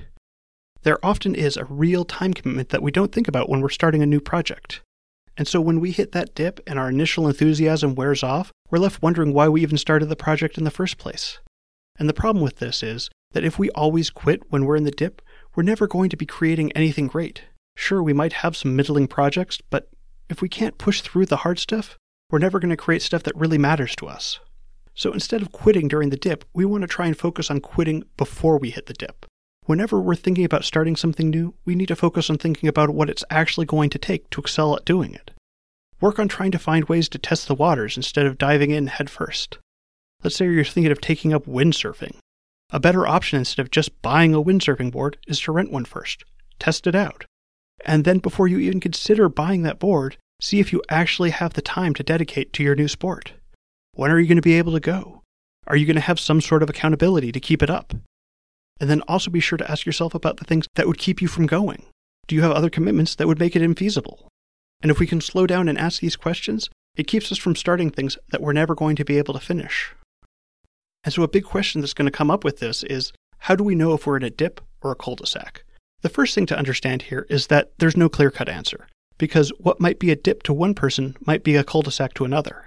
there 0.82 1.04
often 1.04 1.34
is 1.34 1.56
a 1.56 1.64
real 1.64 2.04
time 2.04 2.34
commitment 2.34 2.70
that 2.70 2.82
we 2.82 2.90
don't 2.90 3.12
think 3.12 3.28
about 3.28 3.48
when 3.48 3.60
we're 3.60 3.68
starting 3.68 4.02
a 4.02 4.06
new 4.06 4.20
project. 4.20 4.80
And 5.36 5.48
so 5.48 5.60
when 5.60 5.80
we 5.80 5.92
hit 5.92 6.12
that 6.12 6.34
dip 6.34 6.60
and 6.66 6.78
our 6.78 6.88
initial 6.88 7.26
enthusiasm 7.26 7.94
wears 7.94 8.22
off, 8.22 8.52
we're 8.70 8.78
left 8.78 9.02
wondering 9.02 9.32
why 9.32 9.48
we 9.48 9.62
even 9.62 9.78
started 9.78 10.06
the 10.06 10.16
project 10.16 10.58
in 10.58 10.64
the 10.64 10.70
first 10.70 10.98
place. 10.98 11.38
And 11.98 12.08
the 12.08 12.14
problem 12.14 12.42
with 12.42 12.56
this 12.56 12.82
is 12.82 13.08
that 13.32 13.44
if 13.44 13.58
we 13.58 13.70
always 13.70 14.10
quit 14.10 14.42
when 14.50 14.64
we're 14.64 14.76
in 14.76 14.84
the 14.84 14.90
dip, 14.90 15.22
we're 15.54 15.62
never 15.62 15.86
going 15.86 16.10
to 16.10 16.16
be 16.16 16.26
creating 16.26 16.72
anything 16.72 17.06
great. 17.06 17.42
Sure, 17.76 18.02
we 18.02 18.12
might 18.12 18.32
have 18.34 18.56
some 18.56 18.76
middling 18.76 19.06
projects, 19.06 19.60
but 19.70 19.88
if 20.28 20.40
we 20.40 20.48
can't 20.48 20.78
push 20.78 21.00
through 21.00 21.26
the 21.26 21.38
hard 21.38 21.58
stuff, 21.58 21.98
we're 22.30 22.38
never 22.38 22.58
going 22.58 22.70
to 22.70 22.76
create 22.76 23.02
stuff 23.02 23.22
that 23.24 23.36
really 23.36 23.58
matters 23.58 23.94
to 23.96 24.06
us. 24.06 24.40
So 24.94 25.12
instead 25.12 25.42
of 25.42 25.52
quitting 25.52 25.88
during 25.88 26.10
the 26.10 26.16
dip, 26.16 26.44
we 26.54 26.64
want 26.64 26.82
to 26.82 26.88
try 26.88 27.06
and 27.06 27.16
focus 27.16 27.50
on 27.50 27.60
quitting 27.60 28.04
before 28.16 28.58
we 28.58 28.70
hit 28.70 28.86
the 28.86 28.94
dip. 28.94 29.26
Whenever 29.64 30.00
we're 30.00 30.16
thinking 30.16 30.44
about 30.44 30.64
starting 30.64 30.96
something 30.96 31.30
new, 31.30 31.54
we 31.64 31.74
need 31.74 31.88
to 31.88 31.96
focus 31.96 32.28
on 32.28 32.36
thinking 32.38 32.68
about 32.68 32.90
what 32.90 33.08
it's 33.08 33.24
actually 33.30 33.66
going 33.66 33.90
to 33.90 33.98
take 33.98 34.28
to 34.30 34.40
excel 34.40 34.76
at 34.76 34.84
doing 34.84 35.14
it. 35.14 35.30
Work 36.00 36.18
on 36.18 36.28
trying 36.28 36.50
to 36.50 36.58
find 36.58 36.88
ways 36.88 37.08
to 37.10 37.18
test 37.18 37.46
the 37.46 37.54
waters 37.54 37.96
instead 37.96 38.26
of 38.26 38.38
diving 38.38 38.70
in 38.70 38.88
headfirst. 38.88 39.58
Let's 40.24 40.36
say 40.36 40.46
you're 40.46 40.64
thinking 40.64 40.90
of 40.90 41.00
taking 41.00 41.32
up 41.32 41.46
windsurfing. 41.46 42.16
A 42.72 42.80
better 42.80 43.06
option 43.06 43.38
instead 43.38 43.60
of 43.60 43.70
just 43.70 44.00
buying 44.00 44.34
a 44.34 44.42
windsurfing 44.42 44.90
board 44.90 45.18
is 45.28 45.38
to 45.40 45.52
rent 45.52 45.70
one 45.70 45.84
first. 45.84 46.24
Test 46.58 46.86
it 46.86 46.94
out. 46.94 47.26
And 47.84 48.04
then 48.04 48.18
before 48.18 48.48
you 48.48 48.58
even 48.58 48.80
consider 48.80 49.28
buying 49.28 49.62
that 49.62 49.78
board, 49.78 50.16
see 50.40 50.58
if 50.58 50.72
you 50.72 50.82
actually 50.88 51.30
have 51.30 51.52
the 51.52 51.60
time 51.60 51.92
to 51.94 52.02
dedicate 52.02 52.52
to 52.54 52.62
your 52.62 52.74
new 52.74 52.88
sport. 52.88 53.34
When 53.92 54.10
are 54.10 54.18
you 54.18 54.26
going 54.26 54.36
to 54.36 54.42
be 54.42 54.56
able 54.56 54.72
to 54.72 54.80
go? 54.80 55.20
Are 55.66 55.76
you 55.76 55.84
going 55.84 55.96
to 55.96 56.00
have 56.00 56.18
some 56.18 56.40
sort 56.40 56.62
of 56.62 56.70
accountability 56.70 57.30
to 57.30 57.40
keep 57.40 57.62
it 57.62 57.68
up? 57.68 57.92
And 58.80 58.88
then 58.88 59.02
also 59.02 59.30
be 59.30 59.40
sure 59.40 59.58
to 59.58 59.70
ask 59.70 59.84
yourself 59.84 60.14
about 60.14 60.38
the 60.38 60.44
things 60.44 60.66
that 60.74 60.86
would 60.86 60.98
keep 60.98 61.20
you 61.20 61.28
from 61.28 61.46
going. 61.46 61.84
Do 62.26 62.34
you 62.34 62.42
have 62.42 62.52
other 62.52 62.70
commitments 62.70 63.14
that 63.16 63.28
would 63.28 63.38
make 63.38 63.54
it 63.54 63.62
infeasible? 63.62 64.26
And 64.80 64.90
if 64.90 64.98
we 64.98 65.06
can 65.06 65.20
slow 65.20 65.46
down 65.46 65.68
and 65.68 65.78
ask 65.78 66.00
these 66.00 66.16
questions, 66.16 66.70
it 66.96 67.06
keeps 67.06 67.30
us 67.30 67.38
from 67.38 67.54
starting 67.54 67.90
things 67.90 68.16
that 68.30 68.40
we're 68.40 68.52
never 68.52 68.74
going 68.74 68.96
to 68.96 69.04
be 69.04 69.18
able 69.18 69.34
to 69.34 69.40
finish. 69.40 69.94
And 71.04 71.12
so, 71.12 71.22
a 71.22 71.28
big 71.28 71.44
question 71.44 71.80
that's 71.80 71.94
going 71.94 72.10
to 72.10 72.16
come 72.16 72.30
up 72.30 72.44
with 72.44 72.58
this 72.58 72.82
is 72.84 73.12
how 73.38 73.56
do 73.56 73.64
we 73.64 73.74
know 73.74 73.92
if 73.92 74.06
we're 74.06 74.16
in 74.16 74.22
a 74.22 74.30
dip 74.30 74.60
or 74.82 74.92
a 74.92 74.96
cul 74.96 75.16
de 75.16 75.26
sac? 75.26 75.64
The 76.02 76.08
first 76.08 76.34
thing 76.34 76.46
to 76.46 76.58
understand 76.58 77.02
here 77.02 77.26
is 77.28 77.48
that 77.48 77.72
there's 77.78 77.96
no 77.96 78.08
clear 78.08 78.30
cut 78.30 78.48
answer, 78.48 78.86
because 79.18 79.50
what 79.58 79.80
might 79.80 79.98
be 79.98 80.10
a 80.10 80.16
dip 80.16 80.42
to 80.44 80.52
one 80.52 80.74
person 80.74 81.16
might 81.26 81.44
be 81.44 81.56
a 81.56 81.64
cul 81.64 81.82
de 81.82 81.90
sac 81.90 82.14
to 82.14 82.24
another. 82.24 82.66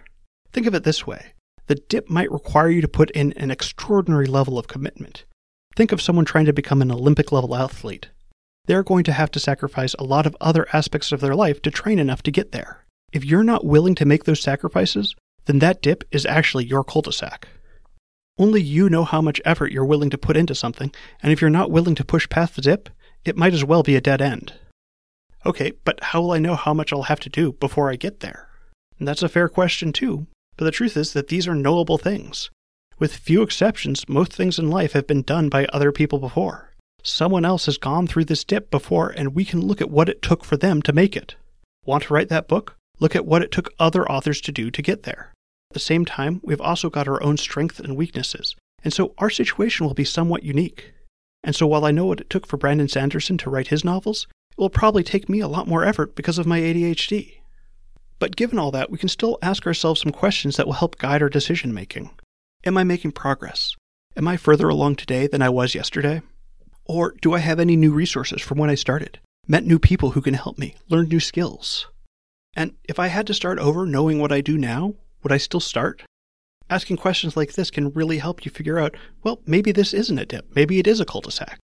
Think 0.52 0.68
of 0.68 0.76
it 0.76 0.84
this 0.84 1.06
way 1.06 1.34
the 1.68 1.76
dip 1.76 2.10
might 2.10 2.32
require 2.32 2.70
you 2.70 2.82
to 2.82 2.88
put 2.88 3.10
in 3.12 3.34
an 3.34 3.52
extraordinary 3.52 4.28
level 4.28 4.60
of 4.60 4.68
commitment. 4.68 5.26
Think 5.76 5.92
of 5.92 6.02
someone 6.02 6.26
trying 6.26 6.46
to 6.46 6.54
become 6.54 6.82
an 6.82 6.92
Olympic 6.92 7.32
level 7.32 7.56
athlete. 7.56 8.10
They're 8.66 8.84
going 8.84 9.04
to 9.06 9.14
have 9.14 9.32
to 9.32 9.40
sacrifice 9.40 9.94
a 9.96 10.04
lot 10.04 10.26
of 10.26 10.38
other 10.40 10.68
aspects 10.74 11.12
of 11.12 11.22
their 11.22 11.36
life 11.36 11.62
to 11.64 11.72
train 11.72 12.00
enough 12.00 12.24
to 12.24 12.32
get 12.32 12.52
there. 12.52 12.86
If 13.12 13.26
you're 13.26 13.44
not 13.44 13.66
willing 13.66 13.96
to 13.96 14.06
make 14.06 14.26
those 14.26 14.42
sacrifices, 14.42 15.16
then 15.46 15.60
that 15.60 15.82
dip 15.82 16.04
is 16.12 16.26
actually 16.26 16.66
your 16.66 16.84
cul 16.84 17.02
de 17.02 17.12
sac. 17.12 17.48
Only 18.38 18.62
you 18.62 18.90
know 18.90 19.06
how 19.06 19.22
much 19.22 19.42
effort 19.46 19.72
you're 19.72 19.86
willing 19.86 20.10
to 20.10 20.18
put 20.18 20.36
into 20.36 20.56
something, 20.56 20.94
and 21.24 21.32
if 21.32 21.40
you're 21.40 21.50
not 21.50 21.72
willing 21.72 21.96
to 21.96 22.04
push 22.04 22.28
past 22.28 22.56
the 22.56 22.62
dip, 22.62 22.90
it 23.24 23.38
might 23.38 23.54
as 23.54 23.64
well 23.64 23.82
be 23.82 23.96
a 23.96 24.02
dead 24.02 24.22
end. 24.22 24.54
Okay, 25.46 25.72
but 25.86 26.04
how 26.04 26.22
will 26.22 26.32
I 26.32 26.40
know 26.40 26.56
how 26.56 26.74
much 26.74 26.92
I'll 26.92 27.04
have 27.04 27.22
to 27.22 27.30
do 27.30 27.54
before 27.54 27.90
I 27.90 27.96
get 27.96 28.20
there? 28.20 28.50
And 29.00 29.08
that's 29.08 29.24
a 29.24 29.30
fair 29.30 29.48
question, 29.48 29.94
too, 29.94 30.28
but 30.58 30.66
the 30.66 30.72
truth 30.72 30.98
is 30.98 31.14
that 31.14 31.30
these 31.30 31.48
are 31.48 31.56
knowable 31.56 31.98
things. 31.98 32.50
With 32.98 33.16
few 33.16 33.42
exceptions, 33.42 34.10
most 34.10 34.34
things 34.34 34.60
in 34.60 34.70
life 34.70 34.94
have 34.94 35.08
been 35.08 35.22
done 35.22 35.50
by 35.50 35.66
other 35.68 35.92
people 35.92 36.20
before. 36.20 36.72
Someone 37.04 37.46
else 37.46 37.68
has 37.68 37.78
gone 37.78 38.08
through 38.08 38.26
this 38.26 38.44
dip 38.44 38.72
before, 38.72 39.10
and 39.10 39.36
we 39.36 39.46
can 39.46 39.62
look 39.62 39.80
at 39.80 39.92
what 39.92 40.10
it 40.10 40.22
took 40.22 40.44
for 40.44 40.58
them 40.58 40.82
to 40.82 40.94
make 40.94 41.16
it. 41.16 41.36
Want 41.86 42.04
to 42.04 42.14
write 42.14 42.30
that 42.30 42.48
book? 42.48 42.76
Look 43.00 43.16
at 43.16 43.26
what 43.26 43.44
it 43.44 43.52
took 43.52 43.74
other 43.80 44.10
authors 44.10 44.42
to 44.42 44.52
do 44.52 44.72
to 44.72 44.82
get 44.82 45.04
there. 45.04 45.32
The 45.76 45.80
same 45.80 46.06
time, 46.06 46.40
we've 46.42 46.62
also 46.62 46.90
got 46.90 47.10
our 47.10 47.22
own 47.22 47.36
strengths 47.36 47.82
and 47.82 47.98
weaknesses, 47.98 48.56
and 48.86 48.94
so 48.94 49.14
our 49.18 49.30
situation 49.30 49.86
will 49.86 49.94
be 49.94 50.06
somewhat 50.06 50.44
unique. 50.44 50.94
And 51.44 51.54
so 51.54 51.68
while 51.68 51.84
I 51.84 51.92
know 51.92 52.06
what 52.06 52.22
it 52.22 52.30
took 52.30 52.48
for 52.48 52.56
Brandon 52.56 52.88
Sanderson 52.88 53.38
to 53.40 53.50
write 53.50 53.68
his 53.68 53.84
novels, 53.84 54.26
it 54.52 54.58
will 54.58 54.70
probably 54.70 55.04
take 55.04 55.28
me 55.28 55.42
a 55.42 55.50
lot 55.50 55.68
more 55.68 55.84
effort 55.84 56.16
because 56.16 56.38
of 56.38 56.48
my 56.48 56.62
ADHD. 56.62 57.42
But 58.20 58.38
given 58.38 58.58
all 58.58 58.72
that, 58.72 58.90
we 58.90 58.98
can 58.98 59.10
still 59.10 59.38
ask 59.42 59.68
ourselves 59.68 60.00
some 60.00 60.14
questions 60.14 60.56
that 60.56 60.66
will 60.66 60.76
help 60.76 60.98
guide 60.98 61.22
our 61.22 61.28
decision 61.28 61.74
making. 61.74 62.10
Am 62.64 62.78
I 62.78 62.86
making 62.86 63.12
progress? 63.12 63.76
Am 64.16 64.30
I 64.30 64.38
further 64.38 64.70
along 64.70 64.96
today 64.96 65.28
than 65.28 65.42
I 65.42 65.50
was 65.50 65.76
yesterday? 65.76 66.22
Or 66.86 67.16
do 67.22 67.34
I 67.34 67.40
have 67.40 67.60
any 67.60 67.76
new 67.76 67.92
resources 67.92 68.42
from 68.42 68.60
when 68.60 68.70
I 68.70 68.76
started? 68.76 69.20
Met 69.46 69.66
new 69.66 69.78
people 69.78 70.12
who 70.12 70.22
can 70.22 70.36
help 70.36 70.58
me, 70.58 70.78
learn 70.88 71.10
new 71.10 71.20
skills? 71.20 71.88
And 72.56 72.76
if 72.86 72.98
I 72.98 73.08
had 73.08 73.28
to 73.28 73.34
start 73.34 73.60
over 73.60 73.86
knowing 73.86 74.20
what 74.20 74.32
I 74.32 74.40
do 74.40 74.58
now, 74.58 74.94
would 75.26 75.32
I 75.32 75.38
still 75.38 75.60
start? 75.60 76.04
Asking 76.70 76.98
questions 76.98 77.36
like 77.36 77.54
this 77.54 77.72
can 77.72 77.90
really 77.94 78.20
help 78.20 78.46
you 78.46 78.52
figure 78.52 78.78
out, 78.78 78.96
well, 79.24 79.42
maybe 79.48 79.72
this 79.72 79.92
isn't 79.92 80.20
a 80.20 80.26
dip, 80.26 80.56
maybe 80.56 80.78
it 80.78 80.86
is 80.86 81.00
a 81.00 81.06
cul 81.06 81.22
de 81.22 81.32
sac. 81.32 81.58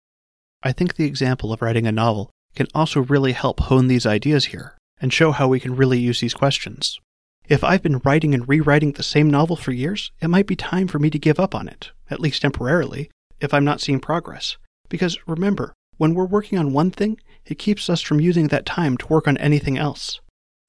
I 0.64 0.72
think 0.72 0.96
the 0.96 1.06
example 1.06 1.54
of 1.54 1.62
writing 1.62 1.86
a 1.86 1.92
novel 1.92 2.32
can 2.56 2.66
also 2.74 3.02
really 3.02 3.34
help 3.34 3.60
hone 3.60 3.86
these 3.86 4.08
ideas 4.08 4.46
here 4.46 4.76
and 5.00 5.14
show 5.14 5.32
how 5.32 5.48
we 5.48 5.60
can 5.60 5.76
really 5.76 6.00
use 6.00 6.22
these 6.22 6.34
questions. 6.34 7.00
If 7.48 7.64
I've 7.64 7.84
been 7.84 8.02
writing 8.04 8.34
and 8.34 8.50
rewriting 8.50 8.94
the 8.94 9.04
same 9.04 9.30
novel 9.30 9.56
for 9.56 9.72
years, 9.72 10.12
it 10.20 10.30
might 10.30 10.48
be 10.48 10.56
time 10.56 10.88
for 10.88 10.98
me 10.98 11.12
to 11.12 11.20
give 11.20 11.40
up 11.40 11.54
on 11.54 11.68
it, 11.68 11.92
at 12.10 12.20
least 12.20 12.42
temporarily, 12.42 13.12
if 13.40 13.54
I'm 13.54 13.66
not 13.66 13.80
seeing 13.80 14.00
progress. 14.00 14.58
Because 14.90 15.20
remember, 15.28 15.72
when 15.98 16.16
we're 16.16 16.26
working 16.26 16.58
on 16.58 16.74
one 16.74 16.90
thing, 16.90 17.20
it 17.46 17.60
keeps 17.60 17.92
us 17.92 18.02
from 18.02 18.20
using 18.20 18.48
that 18.48 18.66
time 18.66 18.98
to 18.98 19.08
work 19.08 19.28
on 19.28 19.38
anything 19.38 19.78
else. 19.78 20.20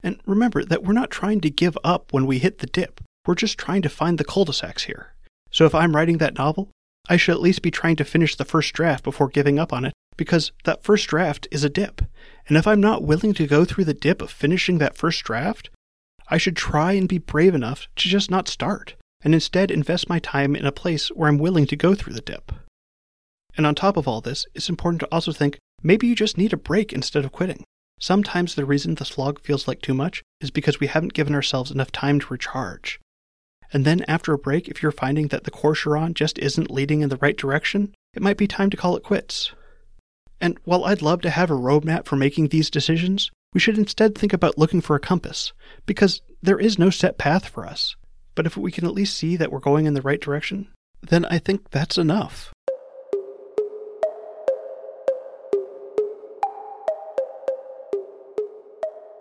And 0.03 0.19
remember 0.25 0.65
that 0.65 0.83
we're 0.83 0.93
not 0.93 1.09
trying 1.09 1.39
to 1.41 1.49
give 1.49 1.77
up 1.83 2.11
when 2.11 2.25
we 2.25 2.39
hit 2.39 2.59
the 2.59 2.67
dip. 2.67 2.99
We're 3.25 3.35
just 3.35 3.57
trying 3.57 3.81
to 3.83 3.89
find 3.89 4.17
the 4.17 4.25
cul 4.25 4.45
de 4.45 4.53
sacs 4.53 4.83
here. 4.83 5.13
So 5.49 5.65
if 5.65 5.73
I'm 5.73 5.95
writing 5.95 6.17
that 6.17 6.37
novel, 6.37 6.69
I 7.09 7.17
should 7.17 7.35
at 7.35 7.41
least 7.41 7.61
be 7.61 7.71
trying 7.71 7.95
to 7.97 8.05
finish 8.05 8.35
the 8.35 8.45
first 8.45 8.73
draft 8.73 9.03
before 9.03 9.27
giving 9.27 9.59
up 9.59 9.71
on 9.71 9.85
it, 9.85 9.93
because 10.17 10.51
that 10.65 10.83
first 10.83 11.07
draft 11.07 11.47
is 11.51 11.63
a 11.63 11.69
dip. 11.69 12.01
And 12.47 12.57
if 12.57 12.67
I'm 12.67 12.81
not 12.81 13.03
willing 13.03 13.33
to 13.35 13.47
go 13.47 13.65
through 13.65 13.85
the 13.85 13.93
dip 13.93 14.21
of 14.21 14.31
finishing 14.31 14.77
that 14.79 14.97
first 14.97 15.23
draft, 15.23 15.69
I 16.29 16.37
should 16.37 16.55
try 16.55 16.93
and 16.93 17.07
be 17.07 17.17
brave 17.17 17.55
enough 17.55 17.87
to 17.97 18.09
just 18.09 18.31
not 18.31 18.47
start, 18.47 18.95
and 19.23 19.33
instead 19.33 19.71
invest 19.71 20.09
my 20.09 20.19
time 20.19 20.55
in 20.55 20.65
a 20.65 20.71
place 20.71 21.09
where 21.09 21.29
I'm 21.29 21.37
willing 21.37 21.67
to 21.67 21.75
go 21.75 21.93
through 21.95 22.13
the 22.13 22.21
dip. 22.21 22.51
And 23.55 23.65
on 23.65 23.75
top 23.75 23.97
of 23.97 24.07
all 24.07 24.21
this, 24.21 24.45
it's 24.55 24.69
important 24.69 25.01
to 25.01 25.07
also 25.11 25.31
think 25.31 25.57
maybe 25.81 26.07
you 26.07 26.15
just 26.15 26.37
need 26.37 26.53
a 26.53 26.57
break 26.57 26.91
instead 26.91 27.23
of 27.23 27.31
quitting. 27.31 27.63
Sometimes 28.03 28.55
the 28.55 28.65
reason 28.65 28.95
the 28.95 29.05
slog 29.05 29.39
feels 29.39 29.65
like 29.65 29.81
too 29.81 29.93
much 29.93 30.23
is 30.41 30.51
because 30.51 30.77
we 30.77 30.87
haven't 30.87 31.13
given 31.13 31.33
ourselves 31.33 31.71
enough 31.71 31.89
time 31.89 32.19
to 32.19 32.27
recharge. 32.27 32.99
And 33.71 33.85
then 33.85 34.03
after 34.09 34.33
a 34.33 34.37
break, 34.37 34.67
if 34.67 34.83
you're 34.83 34.91
finding 34.91 35.29
that 35.29 35.45
the 35.45 35.51
course 35.51 35.85
you're 35.85 35.95
on 35.95 36.13
just 36.13 36.37
isn't 36.37 36.69
leading 36.69 36.99
in 36.99 37.07
the 37.07 37.15
right 37.21 37.37
direction, 37.37 37.95
it 38.13 38.21
might 38.21 38.35
be 38.35 38.45
time 38.45 38.69
to 38.71 38.75
call 38.75 38.97
it 38.97 39.03
quits. 39.03 39.53
And 40.41 40.59
while 40.65 40.83
I'd 40.83 41.01
love 41.01 41.21
to 41.21 41.29
have 41.29 41.49
a 41.49 41.53
roadmap 41.53 42.05
for 42.05 42.17
making 42.17 42.49
these 42.49 42.69
decisions, 42.69 43.31
we 43.53 43.61
should 43.61 43.77
instead 43.77 44.15
think 44.15 44.33
about 44.33 44.57
looking 44.57 44.81
for 44.81 44.97
a 44.97 44.99
compass, 44.99 45.53
because 45.85 46.21
there 46.41 46.59
is 46.59 46.77
no 46.77 46.89
set 46.89 47.17
path 47.17 47.47
for 47.47 47.65
us. 47.65 47.95
But 48.35 48.45
if 48.45 48.57
we 48.57 48.73
can 48.73 48.85
at 48.85 48.91
least 48.91 49.15
see 49.15 49.37
that 49.37 49.49
we're 49.49 49.59
going 49.59 49.85
in 49.85 49.93
the 49.93 50.01
right 50.01 50.19
direction, 50.19 50.67
then 51.01 51.23
I 51.23 51.39
think 51.39 51.71
that's 51.71 51.97
enough. 51.97 52.52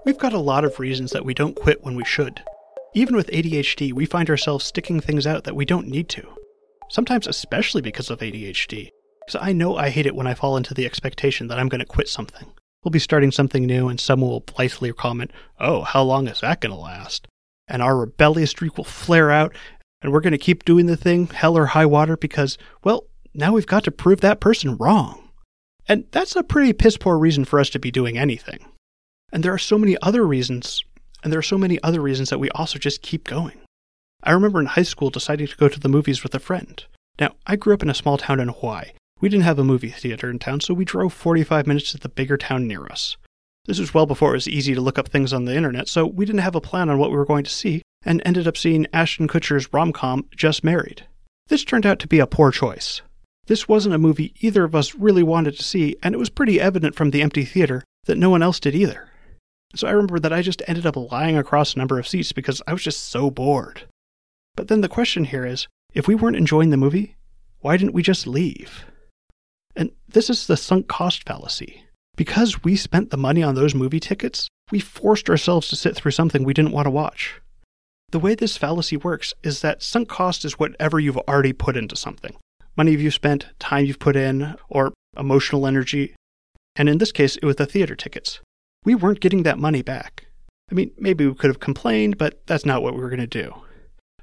We've 0.04 0.18
got 0.18 0.32
a 0.32 0.38
lot 0.38 0.64
of 0.64 0.80
reasons 0.80 1.12
that 1.12 1.24
we 1.24 1.32
don't 1.32 1.54
quit 1.54 1.84
when 1.84 1.94
we 1.94 2.04
should. 2.04 2.42
Even 2.92 3.14
with 3.14 3.30
ADHD, 3.30 3.92
we 3.92 4.04
find 4.04 4.28
ourselves 4.28 4.64
sticking 4.64 4.98
things 4.98 5.28
out 5.28 5.44
that 5.44 5.54
we 5.54 5.64
don't 5.64 5.86
need 5.86 6.08
to. 6.08 6.26
Sometimes, 6.90 7.28
especially 7.28 7.82
because 7.82 8.10
of 8.10 8.18
ADHD. 8.18 8.90
Because 9.24 9.40
I 9.40 9.52
know 9.52 9.76
I 9.76 9.90
hate 9.90 10.06
it 10.06 10.16
when 10.16 10.26
I 10.26 10.34
fall 10.34 10.56
into 10.56 10.74
the 10.74 10.86
expectation 10.86 11.46
that 11.46 11.58
I'm 11.58 11.68
going 11.68 11.78
to 11.78 11.86
quit 11.86 12.08
something. 12.08 12.48
We'll 12.82 12.90
be 12.90 12.98
starting 12.98 13.30
something 13.30 13.64
new, 13.64 13.88
and 13.88 14.00
someone 14.00 14.28
will 14.28 14.40
blithely 14.40 14.92
comment, 14.92 15.30
Oh, 15.60 15.82
how 15.82 16.02
long 16.02 16.26
is 16.26 16.40
that 16.40 16.60
going 16.60 16.74
to 16.74 16.80
last? 16.80 17.28
And 17.68 17.80
our 17.80 17.96
rebellious 17.96 18.50
streak 18.50 18.76
will 18.76 18.84
flare 18.84 19.30
out, 19.30 19.54
and 20.02 20.12
we're 20.12 20.20
going 20.20 20.32
to 20.32 20.38
keep 20.38 20.64
doing 20.64 20.86
the 20.86 20.96
thing, 20.96 21.28
hell 21.28 21.56
or 21.56 21.66
high 21.66 21.86
water, 21.86 22.16
because, 22.16 22.58
well, 22.82 23.04
now 23.34 23.52
we've 23.52 23.66
got 23.68 23.84
to 23.84 23.92
prove 23.92 24.20
that 24.20 24.40
person 24.40 24.76
wrong. 24.78 25.30
And 25.88 26.06
that's 26.10 26.34
a 26.34 26.42
pretty 26.42 26.72
piss 26.72 26.96
poor 26.96 27.16
reason 27.16 27.44
for 27.44 27.60
us 27.60 27.70
to 27.70 27.78
be 27.78 27.92
doing 27.92 28.18
anything. 28.18 28.66
And 29.32 29.42
there 29.42 29.54
are 29.54 29.58
so 29.58 29.78
many 29.78 29.96
other 30.02 30.26
reasons, 30.26 30.84
and 31.24 31.32
there 31.32 31.38
are 31.38 31.42
so 31.42 31.58
many 31.58 31.82
other 31.82 32.00
reasons 32.00 32.30
that 32.30 32.38
we 32.38 32.50
also 32.50 32.78
just 32.78 33.02
keep 33.02 33.24
going. 33.24 33.58
I 34.22 34.32
remember 34.32 34.60
in 34.60 34.66
high 34.66 34.82
school 34.82 35.10
deciding 35.10 35.48
to 35.48 35.56
go 35.56 35.68
to 35.68 35.80
the 35.80 35.88
movies 35.88 36.22
with 36.22 36.34
a 36.34 36.38
friend. 36.38 36.84
Now, 37.18 37.34
I 37.46 37.56
grew 37.56 37.74
up 37.74 37.82
in 37.82 37.90
a 37.90 37.94
small 37.94 38.18
town 38.18 38.40
in 38.40 38.48
Hawaii. 38.48 38.90
We 39.20 39.28
didn't 39.28 39.44
have 39.44 39.58
a 39.58 39.64
movie 39.64 39.90
theater 39.90 40.30
in 40.30 40.38
town, 40.38 40.60
so 40.60 40.74
we 40.74 40.84
drove 40.84 41.12
45 41.12 41.66
minutes 41.66 41.92
to 41.92 41.98
the 41.98 42.08
bigger 42.08 42.36
town 42.36 42.66
near 42.66 42.84
us. 42.86 43.16
This 43.64 43.78
was 43.78 43.94
well 43.94 44.06
before 44.06 44.30
it 44.30 44.34
was 44.34 44.48
easy 44.48 44.74
to 44.74 44.80
look 44.80 44.98
up 44.98 45.08
things 45.08 45.32
on 45.32 45.44
the 45.44 45.56
internet, 45.56 45.88
so 45.88 46.06
we 46.06 46.24
didn't 46.24 46.40
have 46.40 46.56
a 46.56 46.60
plan 46.60 46.90
on 46.90 46.98
what 46.98 47.10
we 47.10 47.16
were 47.16 47.24
going 47.24 47.44
to 47.44 47.50
see, 47.50 47.82
and 48.04 48.20
ended 48.24 48.48
up 48.48 48.56
seeing 48.56 48.86
Ashton 48.92 49.28
Kutcher's 49.28 49.72
rom 49.72 49.92
com 49.92 50.26
Just 50.34 50.64
Married. 50.64 51.06
This 51.46 51.64
turned 51.64 51.86
out 51.86 51.98
to 52.00 52.08
be 52.08 52.18
a 52.18 52.26
poor 52.26 52.50
choice. 52.50 53.02
This 53.46 53.68
wasn't 53.68 53.94
a 53.94 53.98
movie 53.98 54.34
either 54.40 54.64
of 54.64 54.74
us 54.74 54.94
really 54.94 55.22
wanted 55.22 55.56
to 55.56 55.62
see, 55.62 55.96
and 56.02 56.14
it 56.14 56.18
was 56.18 56.30
pretty 56.30 56.60
evident 56.60 56.94
from 56.94 57.10
the 57.10 57.22
empty 57.22 57.44
theater 57.44 57.84
that 58.04 58.18
no 58.18 58.30
one 58.30 58.42
else 58.42 58.58
did 58.58 58.74
either. 58.74 59.08
So 59.74 59.88
I 59.88 59.92
remember 59.92 60.18
that 60.18 60.32
I 60.32 60.42
just 60.42 60.62
ended 60.66 60.86
up 60.86 60.96
lying 60.96 61.36
across 61.36 61.74
a 61.74 61.78
number 61.78 61.98
of 61.98 62.06
seats 62.06 62.32
because 62.32 62.60
I 62.66 62.72
was 62.72 62.82
just 62.82 63.08
so 63.08 63.30
bored. 63.30 63.84
But 64.54 64.68
then 64.68 64.82
the 64.82 64.88
question 64.88 65.24
here 65.24 65.46
is 65.46 65.66
if 65.94 66.06
we 66.06 66.14
weren't 66.14 66.36
enjoying 66.36 66.70
the 66.70 66.76
movie, 66.76 67.16
why 67.60 67.76
didn't 67.76 67.94
we 67.94 68.02
just 68.02 68.26
leave? 68.26 68.84
And 69.74 69.90
this 70.08 70.28
is 70.28 70.46
the 70.46 70.56
sunk 70.56 70.88
cost 70.88 71.26
fallacy. 71.26 71.84
Because 72.16 72.62
we 72.62 72.76
spent 72.76 73.10
the 73.10 73.16
money 73.16 73.42
on 73.42 73.54
those 73.54 73.74
movie 73.74 74.00
tickets, 74.00 74.48
we 74.70 74.78
forced 74.78 75.30
ourselves 75.30 75.68
to 75.68 75.76
sit 75.76 75.96
through 75.96 76.10
something 76.10 76.44
we 76.44 76.52
didn't 76.52 76.72
want 76.72 76.84
to 76.84 76.90
watch. 76.90 77.40
The 78.10 78.18
way 78.18 78.34
this 78.34 78.58
fallacy 78.58 78.98
works 78.98 79.32
is 79.42 79.62
that 79.62 79.82
sunk 79.82 80.08
cost 80.08 80.44
is 80.44 80.58
whatever 80.58 81.00
you've 81.00 81.16
already 81.16 81.54
put 81.54 81.76
into 81.76 81.96
something 81.96 82.36
money 82.76 82.92
you've 82.92 83.12
spent, 83.12 83.46
time 83.58 83.84
you've 83.84 83.98
put 83.98 84.16
in, 84.16 84.56
or 84.70 84.94
emotional 85.18 85.66
energy. 85.66 86.14
And 86.74 86.88
in 86.88 86.96
this 86.96 87.12
case, 87.12 87.36
it 87.36 87.44
was 87.44 87.56
the 87.56 87.66
theater 87.66 87.94
tickets 87.94 88.40
we 88.84 88.94
weren't 88.94 89.20
getting 89.20 89.42
that 89.44 89.58
money 89.58 89.82
back. 89.82 90.26
I 90.70 90.74
mean, 90.74 90.90
maybe 90.98 91.26
we 91.26 91.34
could 91.34 91.50
have 91.50 91.60
complained, 91.60 92.18
but 92.18 92.46
that's 92.46 92.66
not 92.66 92.82
what 92.82 92.94
we 92.94 93.00
were 93.00 93.10
going 93.10 93.20
to 93.20 93.26
do. 93.26 93.54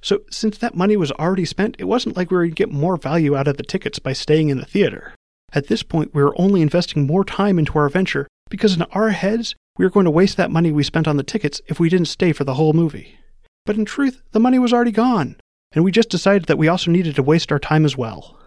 So, 0.02 0.22
since 0.32 0.58
that 0.58 0.76
money 0.76 0.96
was 0.96 1.12
already 1.14 1.46
spent, 1.46 1.76
it 1.78 1.84
wasn't 1.84 2.16
like 2.16 2.32
we 2.32 2.38
were 2.38 2.44
going 2.44 2.52
to 2.52 2.56
get 2.56 2.72
more 2.72 2.98
value 2.98 3.36
out 3.36 3.48
of 3.48 3.58
the 3.58 3.64
tickets 3.64 4.00
by 4.00 4.14
staying 4.14 4.50
in 4.50 4.58
the 4.58 4.66
theater. 4.66 5.14
At 5.52 5.68
this 5.68 5.84
point, 5.84 6.14
we 6.14 6.24
were 6.24 6.40
only 6.40 6.62
investing 6.62 7.06
more 7.06 7.26
time 7.26 7.60
into 7.60 7.78
our 7.78 7.90
venture 7.90 8.28
because 8.50 8.76
in 8.76 8.84
our 8.94 9.10
heads, 9.10 9.56
we 9.78 9.86
were 9.86 9.92
going 9.92 10.06
to 10.06 10.12
waste 10.12 10.38
that 10.38 10.52
money 10.52 10.72
we 10.72 10.84
spent 10.84 11.08
on 11.08 11.18
the 11.18 11.24
tickets 11.24 11.62
if 11.68 11.80
we 11.80 11.90
didn't 11.90 12.08
stay 12.08 12.34
for 12.34 12.44
the 12.44 12.56
whole 12.56 12.74
movie. 12.74 13.18
But 13.66 13.76
in 13.76 13.86
truth, 13.86 14.22
the 14.32 14.40
money 14.40 14.60
was 14.60 14.74
already 14.74 14.92
gone, 14.92 15.36
and 15.74 15.84
we 15.84 15.92
just 15.92 16.10
decided 16.10 16.46
that 16.46 16.58
we 16.58 16.68
also 16.68 16.92
needed 16.92 17.16
to 17.16 17.24
waste 17.24 17.52
our 17.52 17.60
time 17.60 17.86
as 17.86 17.98
well. 17.98 18.40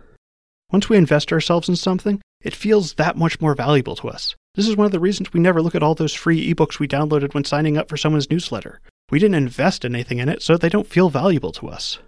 Once 0.71 0.89
we 0.89 0.97
invest 0.97 1.33
ourselves 1.33 1.69
in 1.69 1.77
something, 1.77 2.21
it 2.43 2.55
feels 2.55 2.95
that 2.95 3.17
much 3.17 3.41
more 3.41 3.55
valuable 3.55 3.97
to 3.97 4.09
us. 4.09 4.35
This 4.55 4.69
is 4.69 4.77
one 4.77 4.85
of 4.85 4.93
the 4.93 5.01
reasons 5.01 5.33
we 5.33 5.41
never 5.41 5.63
look 5.63 5.75
at 5.75 5.83
all 5.83 5.95
those 5.95 6.13
free 6.13 6.53
ebooks 6.53 6.79
we 6.79 6.87
downloaded 6.87 7.33
when 7.35 7.45
signing 7.45 7.79
up 7.79 7.89
for 7.89 7.97
someone's 7.97 8.31
newsletter. 8.31 8.81
We 9.11 9.19
didn't 9.19 9.37
invest 9.37 9.85
anything 9.85 10.19
in 10.19 10.29
it, 10.29 10.43
so 10.43 10.57
they 10.57 10.69
don't 10.69 10.87
feel 10.87 11.09
valuable 11.09 11.53
to 11.53 11.69
us. 11.69 11.99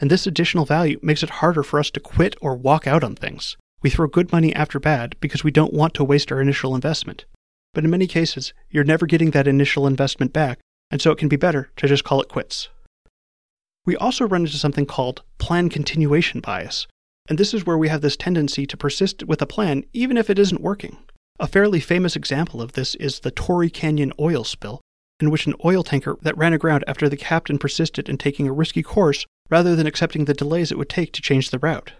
And 0.00 0.10
this 0.10 0.26
additional 0.26 0.64
value 0.64 0.98
makes 1.02 1.22
it 1.22 1.30
harder 1.30 1.62
for 1.62 1.80
us 1.80 1.90
to 1.90 2.00
quit 2.00 2.36
or 2.40 2.54
walk 2.54 2.86
out 2.86 3.02
on 3.02 3.16
things. 3.16 3.56
We 3.82 3.90
throw 3.90 4.06
good 4.06 4.32
money 4.32 4.54
after 4.54 4.78
bad 4.78 5.16
because 5.20 5.44
we 5.44 5.50
don't 5.50 5.72
want 5.72 5.94
to 5.94 6.04
waste 6.04 6.30
our 6.30 6.40
initial 6.40 6.74
investment. 6.74 7.24
But 7.74 7.84
in 7.84 7.90
many 7.90 8.06
cases, 8.06 8.52
you're 8.70 8.84
never 8.84 9.06
getting 9.06 9.32
that 9.32 9.48
initial 9.48 9.86
investment 9.86 10.32
back, 10.32 10.58
and 10.90 11.00
so 11.00 11.10
it 11.10 11.18
can 11.18 11.28
be 11.28 11.36
better 11.36 11.70
to 11.76 11.86
just 11.86 12.04
call 12.04 12.20
it 12.20 12.28
quits. 12.28 12.68
We 13.84 13.96
also 13.96 14.26
run 14.26 14.42
into 14.42 14.56
something 14.56 14.86
called 14.86 15.22
plan 15.38 15.68
continuation 15.68 16.40
bias, 16.40 16.86
and 17.28 17.38
this 17.38 17.52
is 17.52 17.66
where 17.66 17.78
we 17.78 17.88
have 17.88 18.00
this 18.00 18.16
tendency 18.16 18.66
to 18.66 18.76
persist 18.76 19.24
with 19.24 19.42
a 19.42 19.46
plan 19.46 19.84
even 19.92 20.16
if 20.16 20.30
it 20.30 20.38
isn't 20.38 20.60
working. 20.60 20.96
A 21.38 21.46
fairly 21.46 21.80
famous 21.80 22.16
example 22.16 22.60
of 22.60 22.72
this 22.72 22.94
is 22.96 23.20
the 23.20 23.30
Torrey 23.30 23.70
Canyon 23.70 24.12
oil 24.18 24.44
spill, 24.44 24.80
in 25.20 25.30
which 25.30 25.46
an 25.46 25.54
oil 25.64 25.82
tanker 25.82 26.16
that 26.22 26.36
ran 26.36 26.52
aground 26.52 26.84
after 26.88 27.08
the 27.08 27.16
captain 27.16 27.58
persisted 27.58 28.08
in 28.08 28.18
taking 28.18 28.48
a 28.48 28.52
risky 28.52 28.82
course 28.82 29.26
rather 29.50 29.76
than 29.76 29.86
accepting 29.86 30.24
the 30.24 30.34
delays 30.34 30.72
it 30.72 30.78
would 30.78 30.88
take 30.88 31.12
to 31.12 31.22
change 31.22 31.50
the 31.50 31.58
route. 31.58 31.92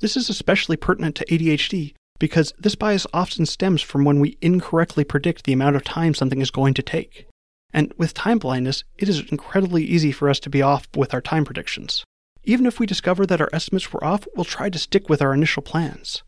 This 0.00 0.16
is 0.16 0.30
especially 0.30 0.76
pertinent 0.76 1.14
to 1.16 1.26
ADHD 1.26 1.94
because 2.18 2.52
this 2.58 2.74
bias 2.74 3.06
often 3.14 3.46
stems 3.46 3.82
from 3.82 4.04
when 4.04 4.20
we 4.20 4.38
incorrectly 4.40 5.04
predict 5.04 5.44
the 5.44 5.52
amount 5.52 5.76
of 5.76 5.84
time 5.84 6.14
something 6.14 6.40
is 6.40 6.50
going 6.50 6.74
to 6.74 6.82
take. 6.82 7.26
And 7.72 7.92
with 7.96 8.14
time 8.14 8.38
blindness, 8.38 8.84
it 8.98 9.08
is 9.08 9.20
incredibly 9.30 9.84
easy 9.84 10.12
for 10.12 10.28
us 10.28 10.40
to 10.40 10.50
be 10.50 10.62
off 10.62 10.88
with 10.96 11.14
our 11.14 11.20
time 11.20 11.44
predictions. 11.44 12.04
Even 12.44 12.66
if 12.66 12.80
we 12.80 12.86
discover 12.86 13.26
that 13.26 13.40
our 13.40 13.50
estimates 13.52 13.92
were 13.92 14.02
off, 14.02 14.26
we'll 14.34 14.44
try 14.44 14.70
to 14.70 14.78
stick 14.78 15.08
with 15.08 15.20
our 15.20 15.34
initial 15.34 15.62
plans. 15.62 16.22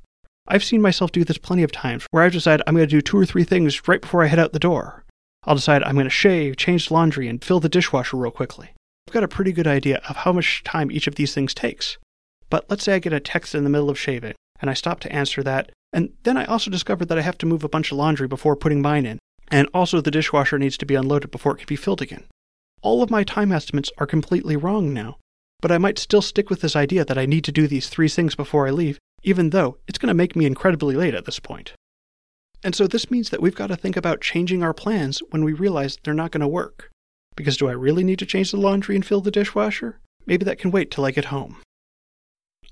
I've 0.46 0.64
seen 0.64 0.82
myself 0.82 1.12
do 1.12 1.24
this 1.24 1.38
plenty 1.38 1.62
of 1.62 1.72
times 1.72 2.06
where 2.10 2.22
I've 2.22 2.32
decided 2.32 2.64
I'm 2.66 2.74
going 2.74 2.86
to 2.86 2.90
do 2.90 3.00
two 3.00 3.16
or 3.16 3.24
three 3.24 3.44
things 3.44 3.88
right 3.88 4.00
before 4.00 4.22
I 4.22 4.26
head 4.26 4.38
out 4.38 4.52
the 4.52 4.58
door. 4.58 5.04
I'll 5.44 5.54
decide 5.54 5.82
I'm 5.82 5.94
going 5.94 6.04
to 6.04 6.10
shave, 6.10 6.56
change 6.56 6.90
laundry, 6.90 7.28
and 7.28 7.42
fill 7.42 7.60
the 7.60 7.68
dishwasher 7.68 8.16
real 8.16 8.30
quickly. 8.30 8.70
I've 9.08 9.14
got 9.14 9.24
a 9.24 9.28
pretty 9.28 9.52
good 9.52 9.66
idea 9.66 10.00
of 10.08 10.16
how 10.16 10.32
much 10.32 10.62
time 10.64 10.90
each 10.90 11.06
of 11.06 11.14
these 11.14 11.34
things 11.34 11.54
takes. 11.54 11.98
But 12.50 12.68
let's 12.68 12.84
say 12.84 12.94
I 12.94 12.98
get 12.98 13.12
a 13.12 13.20
text 13.20 13.54
in 13.54 13.64
the 13.64 13.70
middle 13.70 13.90
of 13.90 13.98
shaving, 13.98 14.34
and 14.60 14.70
I 14.70 14.74
stop 14.74 15.00
to 15.00 15.12
answer 15.12 15.42
that, 15.42 15.70
and 15.92 16.10
then 16.24 16.36
I 16.36 16.44
also 16.44 16.70
discover 16.70 17.04
that 17.04 17.18
I 17.18 17.22
have 17.22 17.38
to 17.38 17.46
move 17.46 17.64
a 17.64 17.68
bunch 17.68 17.90
of 17.90 17.98
laundry 17.98 18.28
before 18.28 18.56
putting 18.56 18.82
mine 18.82 19.06
in, 19.06 19.18
and 19.48 19.68
also 19.74 20.00
the 20.00 20.10
dishwasher 20.10 20.58
needs 20.58 20.76
to 20.78 20.86
be 20.86 20.94
unloaded 20.94 21.30
before 21.30 21.54
it 21.54 21.58
can 21.58 21.66
be 21.66 21.76
filled 21.76 22.02
again. 22.02 22.24
All 22.82 23.02
of 23.02 23.10
my 23.10 23.24
time 23.24 23.52
estimates 23.52 23.90
are 23.98 24.06
completely 24.06 24.56
wrong 24.56 24.92
now, 24.92 25.16
but 25.62 25.72
I 25.72 25.78
might 25.78 25.98
still 25.98 26.20
stick 26.20 26.50
with 26.50 26.60
this 26.60 26.76
idea 26.76 27.06
that 27.06 27.16
I 27.16 27.24
need 27.24 27.44
to 27.44 27.52
do 27.52 27.66
these 27.66 27.88
three 27.88 28.08
things 28.08 28.34
before 28.34 28.66
I 28.66 28.70
leave, 28.72 28.98
even 29.22 29.50
though 29.50 29.78
it's 29.86 29.98
going 29.98 30.08
to 30.08 30.14
make 30.14 30.36
me 30.36 30.44
incredibly 30.44 30.96
late 30.96 31.14
at 31.14 31.24
this 31.24 31.38
point. 31.38 31.72
And 32.64 32.74
so 32.74 32.86
this 32.86 33.10
means 33.10 33.30
that 33.30 33.40
we've 33.40 33.54
got 33.54 33.68
to 33.68 33.76
think 33.76 33.96
about 33.96 34.20
changing 34.20 34.62
our 34.62 34.74
plans 34.74 35.22
when 35.30 35.44
we 35.44 35.52
realize 35.52 35.96
they're 36.02 36.12
not 36.12 36.32
going 36.32 36.42
to 36.42 36.48
work. 36.48 36.90
Because 37.36 37.56
do 37.56 37.68
I 37.68 37.72
really 37.72 38.04
need 38.04 38.18
to 38.18 38.26
change 38.26 38.50
the 38.50 38.56
laundry 38.58 38.94
and 38.94 39.06
fill 39.06 39.20
the 39.20 39.30
dishwasher? 39.30 39.98
Maybe 40.26 40.44
that 40.44 40.58
can 40.58 40.70
wait 40.70 40.90
till 40.90 41.04
I 41.04 41.12
get 41.12 41.26
home. 41.26 41.56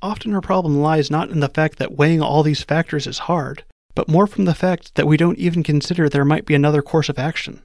Often 0.02 0.34
our 0.34 0.40
problem 0.40 0.80
lies 0.80 1.10
not 1.10 1.30
in 1.30 1.40
the 1.40 1.48
fact 1.48 1.78
that 1.78 1.96
weighing 1.96 2.20
all 2.20 2.42
these 2.42 2.62
factors 2.62 3.06
is 3.06 3.20
hard, 3.20 3.64
but 3.94 4.08
more 4.08 4.26
from 4.26 4.44
the 4.44 4.54
fact 4.54 4.94
that 4.96 5.06
we 5.06 5.16
don't 5.16 5.38
even 5.38 5.62
consider 5.62 6.08
there 6.08 6.24
might 6.24 6.46
be 6.46 6.54
another 6.54 6.82
course 6.82 7.08
of 7.08 7.18
action. 7.18 7.62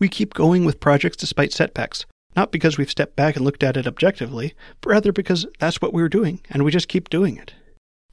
We 0.00 0.08
keep 0.08 0.34
going 0.34 0.64
with 0.64 0.80
projects 0.80 1.16
despite 1.16 1.52
setbacks, 1.52 2.06
not 2.36 2.52
because 2.52 2.76
we've 2.76 2.90
stepped 2.90 3.16
back 3.16 3.36
and 3.36 3.44
looked 3.44 3.62
at 3.62 3.76
it 3.76 3.86
objectively, 3.86 4.54
but 4.80 4.90
rather 4.90 5.12
because 5.12 5.46
that's 5.58 5.80
what 5.80 5.92
we're 5.92 6.08
doing, 6.08 6.40
and 6.50 6.64
we 6.64 6.70
just 6.70 6.88
keep 6.88 7.08
doing 7.08 7.36
it. 7.36 7.54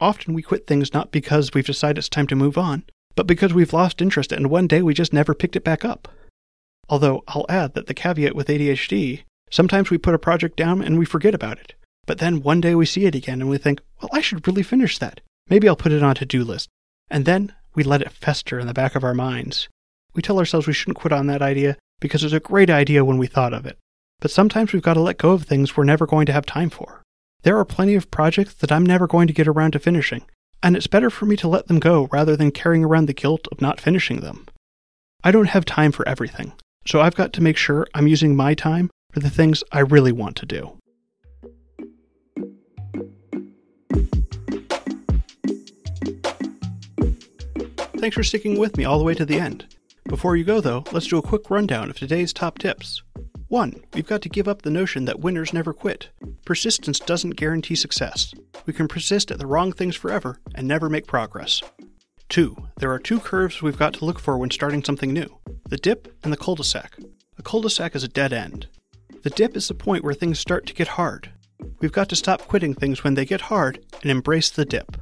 Often 0.00 0.34
we 0.34 0.42
quit 0.42 0.66
things 0.66 0.92
not 0.92 1.12
because 1.12 1.54
we've 1.54 1.66
decided 1.66 1.98
it's 1.98 2.08
time 2.08 2.26
to 2.26 2.34
move 2.34 2.58
on, 2.58 2.84
but 3.14 3.26
because 3.26 3.54
we've 3.54 3.72
lost 3.72 4.02
interest 4.02 4.32
and 4.32 4.50
one 4.50 4.66
day 4.66 4.82
we 4.82 4.94
just 4.94 5.12
never 5.12 5.34
picked 5.34 5.56
it 5.56 5.64
back 5.64 5.84
up. 5.84 6.08
Although 6.88 7.22
I'll 7.28 7.46
add 7.48 7.74
that 7.74 7.86
the 7.86 7.94
caveat 7.94 8.34
with 8.34 8.48
ADHD, 8.48 9.22
sometimes 9.50 9.90
we 9.90 9.98
put 9.98 10.14
a 10.14 10.18
project 10.18 10.56
down 10.56 10.82
and 10.82 10.98
we 10.98 11.04
forget 11.04 11.34
about 11.34 11.58
it. 11.58 11.74
But 12.06 12.18
then 12.18 12.42
one 12.42 12.60
day 12.60 12.74
we 12.74 12.86
see 12.86 13.04
it 13.04 13.14
again 13.14 13.40
and 13.40 13.48
we 13.48 13.58
think, 13.58 13.80
well, 14.00 14.10
I 14.12 14.20
should 14.20 14.46
really 14.46 14.62
finish 14.64 14.98
that. 14.98 15.20
Maybe 15.48 15.68
I'll 15.68 15.76
put 15.76 15.92
it 15.92 16.02
on 16.02 16.10
a 16.10 16.14
to 16.14 16.26
do 16.26 16.42
list. 16.42 16.68
And 17.08 17.24
then 17.24 17.54
we 17.74 17.84
let 17.84 18.02
it 18.02 18.10
fester 18.10 18.58
in 18.58 18.66
the 18.66 18.74
back 18.74 18.94
of 18.96 19.04
our 19.04 19.14
minds. 19.14 19.68
We 20.14 20.22
tell 20.22 20.38
ourselves 20.38 20.66
we 20.66 20.72
shouldn't 20.72 20.98
quit 20.98 21.12
on 21.12 21.28
that 21.28 21.42
idea 21.42 21.76
because 22.00 22.22
it 22.22 22.26
was 22.26 22.32
a 22.32 22.40
great 22.40 22.70
idea 22.70 23.04
when 23.04 23.18
we 23.18 23.26
thought 23.26 23.54
of 23.54 23.66
it. 23.66 23.78
But 24.22 24.30
sometimes 24.30 24.72
we've 24.72 24.80
got 24.80 24.94
to 24.94 25.00
let 25.00 25.18
go 25.18 25.32
of 25.32 25.42
things 25.42 25.76
we're 25.76 25.82
never 25.82 26.06
going 26.06 26.26
to 26.26 26.32
have 26.32 26.46
time 26.46 26.70
for. 26.70 27.02
There 27.42 27.58
are 27.58 27.64
plenty 27.64 27.96
of 27.96 28.08
projects 28.12 28.54
that 28.54 28.70
I'm 28.70 28.86
never 28.86 29.08
going 29.08 29.26
to 29.26 29.32
get 29.32 29.48
around 29.48 29.72
to 29.72 29.80
finishing, 29.80 30.22
and 30.62 30.76
it's 30.76 30.86
better 30.86 31.10
for 31.10 31.26
me 31.26 31.34
to 31.38 31.48
let 31.48 31.66
them 31.66 31.80
go 31.80 32.08
rather 32.12 32.36
than 32.36 32.52
carrying 32.52 32.84
around 32.84 33.06
the 33.06 33.14
guilt 33.14 33.48
of 33.50 33.60
not 33.60 33.80
finishing 33.80 34.20
them. 34.20 34.46
I 35.24 35.32
don't 35.32 35.48
have 35.48 35.64
time 35.64 35.90
for 35.90 36.06
everything, 36.06 36.52
so 36.86 37.00
I've 37.00 37.16
got 37.16 37.32
to 37.32 37.42
make 37.42 37.56
sure 37.56 37.88
I'm 37.94 38.06
using 38.06 38.36
my 38.36 38.54
time 38.54 38.90
for 39.10 39.18
the 39.18 39.28
things 39.28 39.64
I 39.72 39.80
really 39.80 40.12
want 40.12 40.36
to 40.36 40.46
do. 40.46 40.78
Thanks 47.96 48.14
for 48.14 48.22
sticking 48.22 48.56
with 48.56 48.76
me 48.76 48.84
all 48.84 48.98
the 48.98 49.04
way 49.04 49.14
to 49.14 49.24
the 49.24 49.40
end. 49.40 49.74
Before 50.04 50.36
you 50.36 50.44
go, 50.44 50.60
though, 50.60 50.84
let's 50.92 51.08
do 51.08 51.18
a 51.18 51.22
quick 51.22 51.50
rundown 51.50 51.90
of 51.90 51.98
today's 51.98 52.32
top 52.32 52.58
tips. 52.58 53.02
1. 53.52 53.84
We've 53.92 54.06
got 54.06 54.22
to 54.22 54.30
give 54.30 54.48
up 54.48 54.62
the 54.62 54.70
notion 54.70 55.04
that 55.04 55.20
winners 55.20 55.52
never 55.52 55.74
quit. 55.74 56.08
Persistence 56.46 56.98
doesn't 56.98 57.36
guarantee 57.36 57.74
success. 57.74 58.32
We 58.64 58.72
can 58.72 58.88
persist 58.88 59.30
at 59.30 59.38
the 59.38 59.46
wrong 59.46 59.72
things 59.72 59.94
forever 59.94 60.38
and 60.54 60.66
never 60.66 60.88
make 60.88 61.06
progress. 61.06 61.62
2. 62.30 62.56
There 62.78 62.90
are 62.90 62.98
two 62.98 63.20
curves 63.20 63.60
we've 63.60 63.78
got 63.78 63.92
to 63.92 64.06
look 64.06 64.18
for 64.18 64.38
when 64.38 64.50
starting 64.50 64.82
something 64.82 65.12
new 65.12 65.38
the 65.68 65.76
dip 65.76 66.16
and 66.24 66.32
the 66.32 66.38
cul 66.38 66.54
de 66.54 66.64
sac. 66.64 66.96
A 67.36 67.42
cul 67.42 67.60
de 67.60 67.68
sac 67.68 67.94
is 67.94 68.02
a 68.02 68.08
dead 68.08 68.32
end. 68.32 68.68
The 69.22 69.28
dip 69.28 69.54
is 69.54 69.68
the 69.68 69.74
point 69.74 70.02
where 70.02 70.14
things 70.14 70.38
start 70.38 70.64
to 70.68 70.74
get 70.74 70.88
hard. 70.88 71.30
We've 71.80 71.92
got 71.92 72.08
to 72.08 72.16
stop 72.16 72.48
quitting 72.48 72.72
things 72.72 73.04
when 73.04 73.12
they 73.12 73.26
get 73.26 73.42
hard 73.42 73.84
and 74.00 74.10
embrace 74.10 74.48
the 74.48 74.64
dip. 74.64 74.96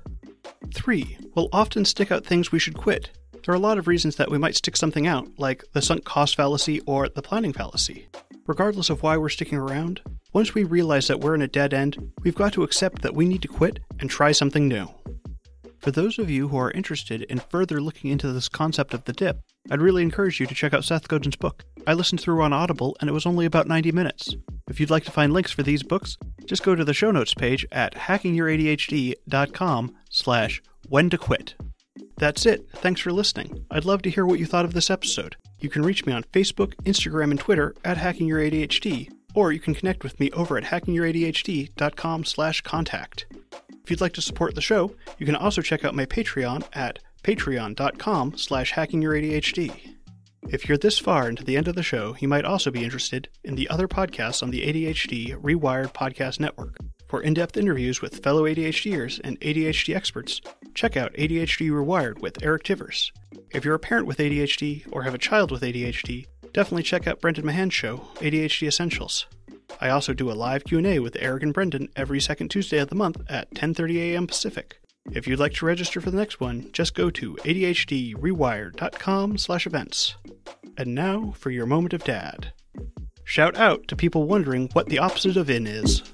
3. 0.74 1.18
We'll 1.36 1.50
often 1.52 1.84
stick 1.84 2.10
out 2.10 2.26
things 2.26 2.50
we 2.50 2.58
should 2.58 2.76
quit. 2.76 3.10
There 3.44 3.54
are 3.54 3.56
a 3.56 3.60
lot 3.60 3.78
of 3.78 3.86
reasons 3.86 4.16
that 4.16 4.30
we 4.30 4.38
might 4.38 4.56
stick 4.56 4.76
something 4.76 5.06
out, 5.06 5.28
like 5.38 5.62
the 5.72 5.80
sunk 5.80 6.04
cost 6.04 6.34
fallacy 6.34 6.80
or 6.80 7.08
the 7.08 7.22
planning 7.22 7.52
fallacy. 7.52 8.08
Regardless 8.50 8.90
of 8.90 9.04
why 9.04 9.16
we're 9.16 9.28
sticking 9.28 9.58
around, 9.58 10.00
once 10.32 10.54
we 10.54 10.64
realize 10.64 11.06
that 11.06 11.20
we're 11.20 11.36
in 11.36 11.42
a 11.42 11.46
dead 11.46 11.72
end, 11.72 12.10
we've 12.24 12.34
got 12.34 12.52
to 12.54 12.64
accept 12.64 13.00
that 13.02 13.14
we 13.14 13.24
need 13.24 13.42
to 13.42 13.46
quit 13.46 13.78
and 14.00 14.10
try 14.10 14.32
something 14.32 14.66
new. 14.66 14.88
For 15.78 15.92
those 15.92 16.18
of 16.18 16.28
you 16.28 16.48
who 16.48 16.56
are 16.56 16.72
interested 16.72 17.22
in 17.22 17.38
further 17.38 17.80
looking 17.80 18.10
into 18.10 18.32
this 18.32 18.48
concept 18.48 18.92
of 18.92 19.04
the 19.04 19.12
dip, 19.12 19.38
I'd 19.70 19.80
really 19.80 20.02
encourage 20.02 20.40
you 20.40 20.46
to 20.46 20.54
check 20.54 20.74
out 20.74 20.82
Seth 20.82 21.06
Godin's 21.06 21.36
book. 21.36 21.62
I 21.86 21.94
listened 21.94 22.20
through 22.20 22.42
on 22.42 22.52
Audible 22.52 22.96
and 22.98 23.08
it 23.08 23.12
was 23.12 23.24
only 23.24 23.46
about 23.46 23.68
90 23.68 23.92
minutes. 23.92 24.34
If 24.68 24.80
you'd 24.80 24.90
like 24.90 25.04
to 25.04 25.12
find 25.12 25.32
links 25.32 25.52
for 25.52 25.62
these 25.62 25.84
books, 25.84 26.16
just 26.44 26.64
go 26.64 26.74
to 26.74 26.84
the 26.84 26.92
show 26.92 27.12
notes 27.12 27.34
page 27.34 27.64
at 27.70 27.94
hackingyouradhd.com 27.94 29.94
slash 30.10 30.60
when 30.88 31.08
to 31.08 31.18
quit. 31.18 31.54
That's 32.16 32.46
it. 32.46 32.68
Thanks 32.74 33.00
for 33.00 33.12
listening. 33.12 33.64
I'd 33.70 33.84
love 33.84 34.02
to 34.02 34.10
hear 34.10 34.26
what 34.26 34.40
you 34.40 34.46
thought 34.46 34.64
of 34.64 34.74
this 34.74 34.90
episode. 34.90 35.36
You 35.60 35.68
can 35.68 35.82
reach 35.82 36.06
me 36.06 36.12
on 36.12 36.24
Facebook, 36.24 36.74
Instagram, 36.84 37.30
and 37.30 37.40
Twitter 37.40 37.74
at 37.84 37.98
HackingYourADHD, 37.98 39.10
or 39.34 39.52
you 39.52 39.60
can 39.60 39.74
connect 39.74 40.02
with 40.02 40.18
me 40.18 40.30
over 40.32 40.56
at 40.56 40.64
hackingyouradhd.com 40.64 42.24
slash 42.24 42.60
contact. 42.62 43.26
If 43.82 43.90
you'd 43.90 44.00
like 44.00 44.14
to 44.14 44.22
support 44.22 44.54
the 44.54 44.60
show, 44.60 44.94
you 45.18 45.26
can 45.26 45.36
also 45.36 45.62
check 45.62 45.84
out 45.84 45.94
my 45.94 46.06
Patreon 46.06 46.64
at 46.72 46.98
patreon.com 47.22 48.36
slash 48.36 48.72
hackingyouradhd. 48.72 49.96
If 50.48 50.68
you're 50.68 50.78
this 50.78 50.98
far 50.98 51.28
into 51.28 51.44
the 51.44 51.56
end 51.56 51.68
of 51.68 51.74
the 51.74 51.82
show, 51.82 52.16
you 52.18 52.26
might 52.26 52.46
also 52.46 52.70
be 52.70 52.82
interested 52.82 53.28
in 53.44 53.56
the 53.56 53.68
other 53.68 53.86
podcasts 53.86 54.42
on 54.42 54.50
the 54.50 54.62
ADHD 54.62 55.36
Rewired 55.36 55.92
Podcast 55.92 56.40
Network. 56.40 56.78
For 57.08 57.20
in 57.20 57.34
depth 57.34 57.56
interviews 57.56 58.00
with 58.00 58.22
fellow 58.22 58.44
ADHDers 58.44 59.20
and 59.22 59.38
ADHD 59.40 59.94
experts, 59.94 60.40
check 60.74 60.96
out 60.96 61.12
ADHD 61.14 61.70
Rewired 61.70 62.20
with 62.20 62.42
Eric 62.42 62.64
Tivers. 62.64 63.10
If 63.52 63.64
you're 63.64 63.74
a 63.74 63.80
parent 63.80 64.06
with 64.06 64.18
ADHD 64.18 64.86
or 64.92 65.02
have 65.02 65.14
a 65.14 65.18
child 65.18 65.50
with 65.50 65.62
ADHD, 65.62 66.26
definitely 66.52 66.84
check 66.84 67.08
out 67.08 67.20
Brendan 67.20 67.44
Mahan's 67.44 67.74
show, 67.74 68.08
ADHD 68.16 68.68
Essentials. 68.68 69.26
I 69.80 69.88
also 69.88 70.12
do 70.12 70.30
a 70.30 70.32
live 70.32 70.62
Q&A 70.64 71.00
with 71.00 71.16
Eric 71.18 71.42
and 71.42 71.52
Brendan 71.52 71.88
every 71.96 72.20
second 72.20 72.50
Tuesday 72.50 72.78
of 72.78 72.90
the 72.90 72.94
month 72.94 73.20
at 73.28 73.52
10:30 73.54 73.98
a.m. 73.98 74.28
Pacific. 74.28 74.80
If 75.12 75.26
you'd 75.26 75.40
like 75.40 75.54
to 75.54 75.66
register 75.66 76.00
for 76.00 76.12
the 76.12 76.16
next 76.16 76.38
one, 76.40 76.70
just 76.72 76.94
go 76.94 77.10
to 77.10 77.34
adhdrewired.com/events. 77.36 80.14
And 80.76 80.94
now 80.94 81.34
for 81.36 81.50
your 81.50 81.66
moment 81.66 81.92
of 81.92 82.04
dad. 82.04 82.52
Shout 83.24 83.56
out 83.56 83.88
to 83.88 83.96
people 83.96 84.28
wondering 84.28 84.68
what 84.74 84.88
the 84.88 85.00
opposite 85.00 85.36
of 85.36 85.50
in 85.50 85.66
is. 85.66 86.04